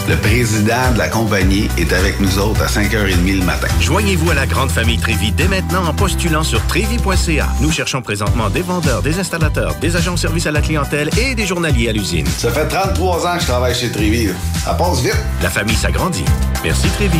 Le 0.09 0.15
président 0.15 0.91
de 0.91 0.97
la 0.97 1.07
compagnie 1.07 1.69
est 1.77 1.93
avec 1.93 2.19
nous 2.19 2.39
autres 2.39 2.63
à 2.63 2.65
5h30 2.65 3.41
le 3.41 3.45
matin. 3.45 3.67
Joignez-vous 3.79 4.31
à 4.31 4.33
la 4.33 4.47
grande 4.47 4.71
famille 4.71 4.97
Trévi 4.97 5.31
dès 5.31 5.47
maintenant 5.47 5.85
en 5.85 5.93
postulant 5.93 6.41
sur 6.41 6.65
trévi.ca. 6.65 7.47
Nous 7.61 7.71
cherchons 7.71 8.01
présentement 8.01 8.49
des 8.49 8.63
vendeurs, 8.63 9.03
des 9.03 9.19
installateurs, 9.19 9.75
des 9.75 9.95
agents 9.95 10.15
de 10.15 10.19
service 10.19 10.47
à 10.47 10.51
la 10.51 10.61
clientèle 10.61 11.11
et 11.15 11.35
des 11.35 11.45
journaliers 11.45 11.89
à 11.89 11.93
l'usine. 11.93 12.25
Ça 12.25 12.49
fait 12.49 12.67
33 12.67 13.27
ans 13.27 13.35
que 13.35 13.41
je 13.41 13.45
travaille 13.45 13.75
chez 13.75 13.91
Trévi. 13.91 14.29
Ça 14.63 14.73
passe 14.73 15.01
vite. 15.01 15.15
La 15.43 15.51
famille 15.51 15.75
s'agrandit. 15.75 16.25
Merci 16.63 16.87
Trévi. 16.89 17.19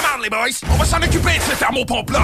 Come 0.00 0.10
on, 0.16 0.22
les 0.22 0.30
boys! 0.30 0.60
On 0.70 0.76
va 0.76 0.84
s'en 0.84 0.96
occuper 0.98 1.36
de 1.36 1.42
ce 1.42 1.58
thermopompe-là! 1.58 2.22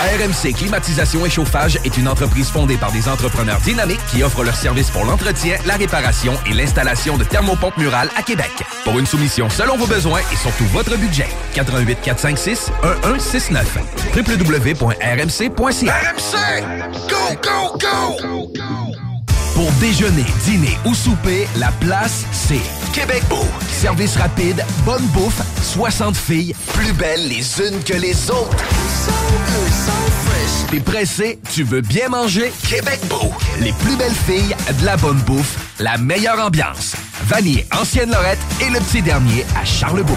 RMC 0.00 0.54
Climatisation 0.54 1.26
et 1.26 1.30
Chauffage 1.30 1.78
est 1.84 1.96
une 1.98 2.08
entreprise 2.08 2.48
fondée 2.48 2.76
par 2.78 2.90
des 2.90 3.06
entrepreneurs 3.08 3.60
dynamiques 3.60 4.00
qui 4.10 4.22
offrent 4.22 4.42
leurs 4.42 4.56
services 4.56 4.90
pour 4.90 5.04
l'entretien, 5.04 5.58
la 5.66 5.74
réparation 5.74 6.32
et 6.46 6.54
l'installation 6.54 7.18
de 7.18 7.24
thermopompes 7.24 7.76
murales 7.76 8.08
à 8.16 8.22
Québec. 8.22 8.50
Pour 8.84 8.98
une 8.98 9.06
soumission 9.06 9.50
selon 9.50 9.76
vos 9.76 9.86
besoins 9.86 10.20
et 10.32 10.36
surtout 10.36 10.64
votre 10.66 10.96
budget, 10.96 11.28
88 11.54 11.98
456 12.02 12.72
1169 13.04 13.78
www.rmc.ca 14.16 15.94
RMC! 15.94 16.62
Go, 17.08 17.36
go, 17.42 17.76
go! 17.78 19.11
Pour 19.54 19.70
déjeuner, 19.72 20.24
dîner 20.44 20.78
ou 20.84 20.94
souper, 20.94 21.46
la 21.56 21.70
place, 21.72 22.24
c'est 22.32 22.60
Québec 22.92 23.22
Beau. 23.28 23.44
Service 23.70 24.16
rapide, 24.16 24.64
bonne 24.84 25.04
bouffe, 25.08 25.42
60 25.62 26.16
filles, 26.16 26.54
plus 26.72 26.92
belles 26.92 27.28
les 27.28 27.60
unes 27.60 27.82
que 27.84 27.94
les 27.94 28.30
autres. 28.30 28.56
T'es 30.70 30.80
pressé, 30.80 31.38
tu 31.52 31.64
veux 31.64 31.82
bien 31.82 32.08
manger? 32.08 32.50
Québec 32.66 33.00
Beau. 33.08 33.30
Les 33.60 33.72
plus 33.72 33.96
belles 33.96 34.14
filles, 34.26 34.56
de 34.80 34.86
la 34.86 34.96
bonne 34.96 35.20
bouffe, 35.20 35.58
la 35.78 35.98
meilleure 35.98 36.40
ambiance. 36.40 36.94
Vanier, 37.26 37.66
Ancienne 37.78 38.10
Lorette 38.10 38.38
et 38.60 38.70
le 38.70 38.78
petit 38.80 39.02
dernier 39.02 39.44
à 39.60 39.64
Charlebourg. 39.66 40.16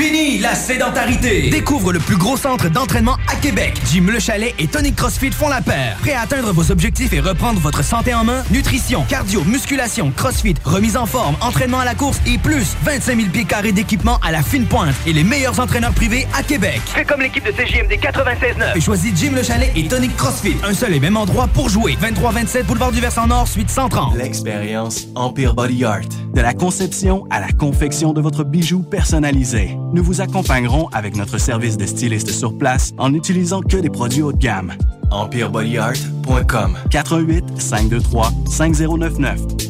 Fini 0.00 0.38
la 0.38 0.54
sédentarité! 0.54 1.50
Découvre 1.50 1.92
le 1.92 1.98
plus 1.98 2.16
gros 2.16 2.38
centre 2.38 2.70
d'entraînement 2.70 3.18
à 3.30 3.36
Québec. 3.36 3.74
Jim 3.92 4.06
Le 4.10 4.18
Chalet 4.18 4.54
et 4.58 4.66
Tonic 4.66 4.96
CrossFit 4.96 5.30
font 5.30 5.50
la 5.50 5.60
paire. 5.60 5.98
Prêt 6.00 6.14
à 6.14 6.22
atteindre 6.22 6.54
vos 6.54 6.72
objectifs 6.72 7.12
et 7.12 7.20
reprendre 7.20 7.60
votre 7.60 7.84
santé 7.84 8.14
en 8.14 8.24
main? 8.24 8.42
Nutrition, 8.50 9.04
cardio, 9.06 9.44
musculation, 9.44 10.10
CrossFit, 10.10 10.54
remise 10.64 10.96
en 10.96 11.04
forme, 11.04 11.36
entraînement 11.42 11.80
à 11.80 11.84
la 11.84 11.94
course 11.94 12.18
et 12.26 12.38
plus 12.38 12.78
25 12.82 13.14
000 13.14 13.28
pieds 13.28 13.44
carrés 13.44 13.72
d'équipement 13.72 14.18
à 14.26 14.32
la 14.32 14.42
fine 14.42 14.64
pointe 14.64 14.94
et 15.06 15.12
les 15.12 15.22
meilleurs 15.22 15.60
entraîneurs 15.60 15.92
privés 15.92 16.26
à 16.34 16.42
Québec. 16.42 16.80
Fais 16.86 17.04
comme 17.04 17.20
l'équipe 17.20 17.44
de 17.44 17.50
CJMD 17.50 17.92
96.9 18.00 18.76
et 18.76 18.80
choisis 18.80 19.12
Jim 19.14 19.32
Le 19.34 19.42
Chalet 19.42 19.70
et 19.76 19.86
Tonic 19.86 20.16
CrossFit. 20.16 20.56
Un 20.64 20.72
seul 20.72 20.94
et 20.94 21.00
même 21.00 21.18
endroit 21.18 21.46
pour 21.46 21.68
jouer. 21.68 21.98
23-27 22.00 22.64
Boulevard 22.64 22.92
du 22.92 23.02
Versant 23.02 23.26
Nord, 23.26 23.48
suite 23.48 23.68
130. 23.68 24.16
L'expérience 24.16 25.08
Empire 25.14 25.52
Body 25.54 25.84
Art. 25.84 26.00
De 26.32 26.40
la 26.40 26.54
conception 26.54 27.26
à 27.28 27.38
la 27.38 27.52
confection 27.52 28.14
de 28.14 28.22
votre 28.22 28.44
bijou 28.44 28.82
personnalisé. 28.82 29.76
Nous 29.92 30.02
vous 30.04 30.20
accompagnerons 30.20 30.88
avec 30.92 31.16
notre 31.16 31.38
service 31.38 31.76
de 31.76 31.86
styliste 31.86 32.30
sur 32.30 32.56
place 32.56 32.92
en 32.98 33.10
n'utilisant 33.10 33.60
que 33.60 33.76
des 33.76 33.90
produits 33.90 34.22
haut 34.22 34.32
de 34.32 34.38
gamme. 34.38 34.72
EmpireBodyArt.com 35.10 36.78
418 36.90 37.60
523 37.60 38.30
5099 38.48 39.69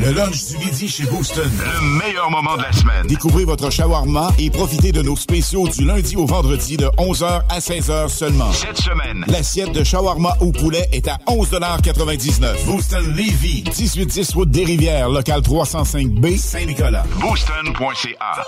Le 0.00 0.12
lunch 0.12 0.46
du 0.46 0.56
midi 0.56 0.88
chez 0.88 1.04
Booston. 1.04 1.50
Le 1.58 1.98
meilleur 1.98 2.30
moment 2.30 2.56
de 2.56 2.62
la 2.62 2.72
semaine. 2.72 3.06
Découvrez 3.06 3.44
votre 3.44 3.68
shawarma 3.68 4.30
et 4.38 4.48
profitez 4.48 4.92
de 4.92 5.02
nos 5.02 5.14
spéciaux 5.14 5.68
du 5.68 5.84
lundi 5.84 6.16
au 6.16 6.24
vendredi 6.24 6.78
de 6.78 6.86
11h 6.96 7.42
à 7.50 7.58
16h 7.58 8.08
seulement. 8.08 8.50
Cette 8.50 8.78
semaine, 8.78 9.26
l'assiette 9.26 9.72
de 9.72 9.84
shawarma 9.84 10.38
au 10.40 10.52
poulet 10.52 10.88
est 10.92 11.06
à 11.06 11.18
11,99 11.26 12.64
Booston 12.64 13.14
Levy, 13.14 13.62
1810 13.78 14.32
route 14.32 14.50
des 14.50 14.64
Rivières, 14.64 15.10
local 15.10 15.42
305B, 15.42 16.38
Saint-Nicolas. 16.38 17.04
Booston.ca. 17.20 18.46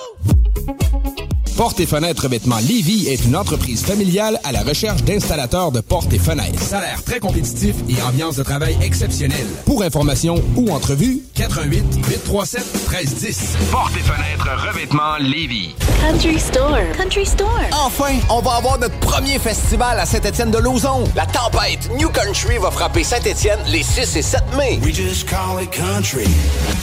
Portes 1.56 1.80
et 1.80 1.86
fenêtres 1.86 2.24
revêtement 2.24 2.56
Lévy 2.58 3.08
est 3.08 3.24
une 3.26 3.36
entreprise 3.36 3.84
familiale 3.84 4.40
à 4.42 4.52
la 4.52 4.62
recherche 4.62 5.02
d'installateurs 5.04 5.70
de 5.70 5.80
portes 5.80 6.12
et 6.12 6.18
fenêtres. 6.18 6.60
Salaire 6.60 7.02
très 7.04 7.20
compétitif 7.20 7.76
et 7.90 8.00
ambiance 8.02 8.36
de 8.36 8.42
travail 8.42 8.76
exceptionnelle. 8.82 9.46
Pour 9.66 9.82
information 9.82 10.42
ou 10.56 10.70
entrevue, 10.70 11.20
88 11.42 11.82
837 12.08 12.62
1310. 12.88 13.56
Portes 13.72 13.96
et 13.96 14.00
fenêtres 14.00 14.48
revêtement 14.68 15.16
Lévis. 15.18 15.74
Country 16.00 16.38
Store. 16.38 16.78
Country 16.96 17.26
Store. 17.26 17.60
Enfin, 17.84 18.14
on 18.30 18.40
va 18.40 18.52
avoir 18.52 18.78
notre 18.78 18.96
premier 19.00 19.40
festival 19.40 19.98
à 19.98 20.06
Saint-Étienne 20.06 20.52
de 20.52 20.58
Lauzon. 20.58 21.02
La 21.16 21.26
tempête 21.26 21.90
New 21.98 22.10
Country 22.10 22.58
va 22.58 22.70
frapper 22.70 23.02
Saint-Étienne 23.02 23.58
les 23.66 23.82
6 23.82 24.16
et 24.16 24.22
7 24.22 24.42
mai. 24.56 24.78
We 24.84 24.94
just 24.94 25.28
call 25.28 25.60
it 25.60 25.70
country. 25.72 26.28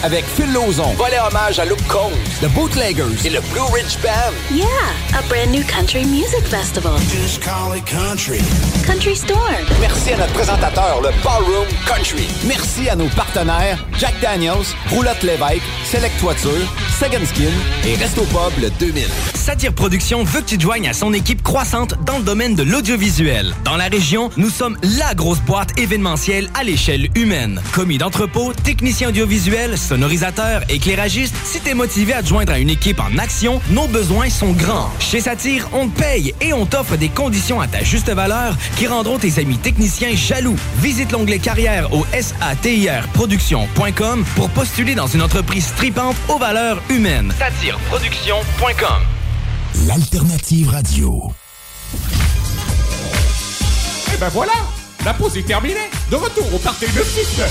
Avec 0.03 0.25
Phil 0.25 0.51
Lauzon, 0.51 0.91
volet 0.97 1.19
hommage 1.25 1.59
à 1.59 1.65
Luke 1.65 1.87
Combs, 1.87 2.11
The 2.41 2.49
Bootleggers 2.53 3.25
et 3.25 3.29
le 3.29 3.39
Blue 3.53 3.61
Ridge 3.73 3.97
Band. 4.03 4.33
Yeah, 4.51 4.67
a 5.17 5.21
brand 5.29 5.51
new 5.51 5.63
country 5.63 6.03
music 6.03 6.43
festival. 6.45 6.97
Just 7.09 7.41
call 7.41 7.77
it 7.77 7.85
country. 7.85 8.41
Country 8.85 9.15
Store. 9.15 9.55
Merci 9.79 10.11
à 10.13 10.17
notre 10.17 10.33
présentateur, 10.33 11.01
le 11.01 11.09
Ballroom 11.23 11.67
Country. 11.87 12.27
Merci 12.45 12.89
à 12.89 12.95
nos 12.97 13.07
partenaires 13.09 13.28
Jack 13.99 14.15
Daniels, 14.21 14.65
Roulotte 14.89 15.21
Lévesque, 15.21 15.61
Select 15.85 16.19
Toiture, 16.19 16.51
Second 16.99 17.25
Skin 17.25 17.51
et 17.87 17.95
Resto 17.95 18.23
Pub 18.23 18.61
le 18.61 18.69
2000. 18.79 19.05
Satire 19.35 19.73
Productions 19.73 20.23
veut 20.23 20.41
que 20.41 20.45
tu 20.45 20.57
te 20.57 20.63
joignes 20.63 20.87
à 20.87 20.93
son 20.93 21.13
équipe 21.13 21.43
croissante 21.43 21.95
dans 22.05 22.17
le 22.17 22.23
domaine 22.23 22.55
de 22.55 22.63
l'audiovisuel. 22.63 23.53
Dans 23.63 23.77
la 23.77 23.85
région, 23.85 24.29
nous 24.37 24.49
sommes 24.49 24.77
la 24.81 25.13
grosse 25.13 25.41
boîte 25.41 25.77
événementielle 25.79 26.49
à 26.59 26.63
l'échelle 26.63 27.07
humaine. 27.15 27.61
Commis 27.73 27.97
d'entrepôt, 27.97 28.53
technicien 28.63 29.09
audiovisuel, 29.09 29.77
sonorisateur, 29.77 30.63
éclairagiste, 30.69 31.35
si 31.45 31.59
t'es 31.59 31.73
motivé 31.73 32.13
à 32.13 32.23
te 32.23 32.27
joindre 32.27 32.53
à 32.53 32.59
une 32.59 32.69
équipe 32.69 32.99
en 32.99 33.17
action, 33.17 33.61
nos 33.69 33.87
besoins 33.87 34.29
sont 34.29 34.51
grands. 34.51 34.89
Chez 34.99 35.21
Satire, 35.21 35.67
on 35.73 35.87
te 35.87 35.99
paye 35.99 36.33
et 36.41 36.53
on 36.53 36.65
t'offre 36.65 36.95
des 36.95 37.09
conditions 37.09 37.61
à 37.61 37.67
ta 37.67 37.83
juste 37.83 38.09
valeur 38.09 38.55
qui 38.77 38.87
rendront 38.87 39.19
tes 39.19 39.39
amis 39.39 39.57
techniciens 39.57 40.15
jaloux. 40.15 40.55
Visite 40.81 41.11
l'onglet 41.11 41.39
carrière 41.39 41.93
au 41.93 42.05
satirproduction.com 43.19 44.23
pour 44.35 44.49
postuler 44.49 44.95
dans 44.95 45.07
une 45.07 45.21
entreprise 45.21 45.73
tripante 45.75 46.15
aux 46.29 46.37
valeurs 46.37 46.81
humaines. 46.89 47.33
Satireproduction.com 47.37 49.03
L'alternative 49.87 50.69
radio. 50.69 51.31
Et 54.13 54.17
ben 54.17 54.29
voilà, 54.29 54.53
la 55.03 55.13
pause 55.13 55.35
est 55.35 55.43
terminée. 55.43 55.89
De 56.09 56.15
retour 56.15 56.45
au 56.53 56.59
party 56.59 56.85
de 56.85 57.03
6 57.03 57.41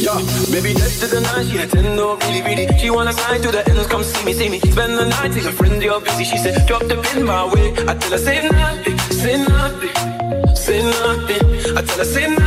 Yeah, 0.00 0.16
baby, 0.50 0.72
dead 0.72 0.90
to 1.00 1.06
the 1.08 1.20
night, 1.20 1.46
she 1.50 1.58
had 1.58 1.70
ten 1.70 1.94
no 1.94 2.16
really, 2.16 2.40
really. 2.40 2.78
She 2.78 2.88
wanna 2.88 3.12
grind 3.12 3.42
to 3.42 3.50
the 3.52 3.68
ends, 3.68 3.86
come 3.86 4.02
see 4.02 4.24
me, 4.24 4.32
see 4.32 4.48
me. 4.48 4.58
Spend 4.60 4.96
the 4.96 5.04
night, 5.04 5.32
take 5.32 5.44
a 5.44 5.52
friend, 5.52 5.82
you're 5.82 6.00
busy. 6.00 6.24
She 6.24 6.38
said, 6.38 6.66
drop 6.66 6.82
the 6.84 6.96
pin 6.96 7.24
my 7.24 7.44
way. 7.52 7.72
I 7.86 7.94
tell 7.94 8.12
her, 8.12 8.18
say 8.18 8.48
nothing, 8.48 8.98
say 9.12 9.36
nothing, 9.36 10.56
say 10.56 10.82
nothing. 10.82 11.76
I 11.76 11.82
tell 11.82 11.98
her, 11.98 12.04
say 12.04 12.26
nothing. 12.28 12.39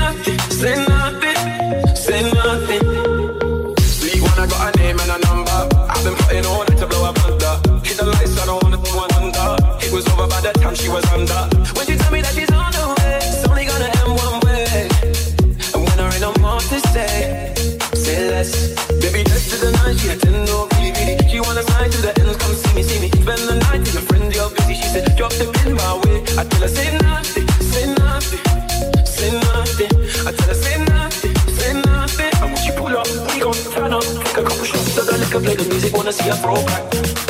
can 35.34 35.42
play 35.42 35.56
the 35.56 35.68
music, 35.68 35.92
wanna 35.96 36.14
see 36.14 36.30
her 36.30 36.36
throw 36.36 36.64
back. 36.64 36.84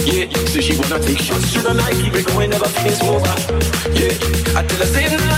Yeah, 0.03 0.27
so 0.51 0.59
she 0.59 0.77
wanna 0.77 0.99
take 0.99 1.19
shots 1.19 1.53
to 1.53 1.61
the 1.61 1.73
night, 1.73 1.93
keep 1.93 2.13
it 2.13 2.25
going, 2.27 2.49
never 2.49 2.67
feeling 2.67 2.95
sober. 2.95 3.33
Yeah, 3.95 4.59
I 4.59 4.63
tell 4.67 4.79
her, 4.79 4.85
say 4.85 5.15
no. 5.15 5.32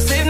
Let's 0.00 0.12
save 0.12 0.29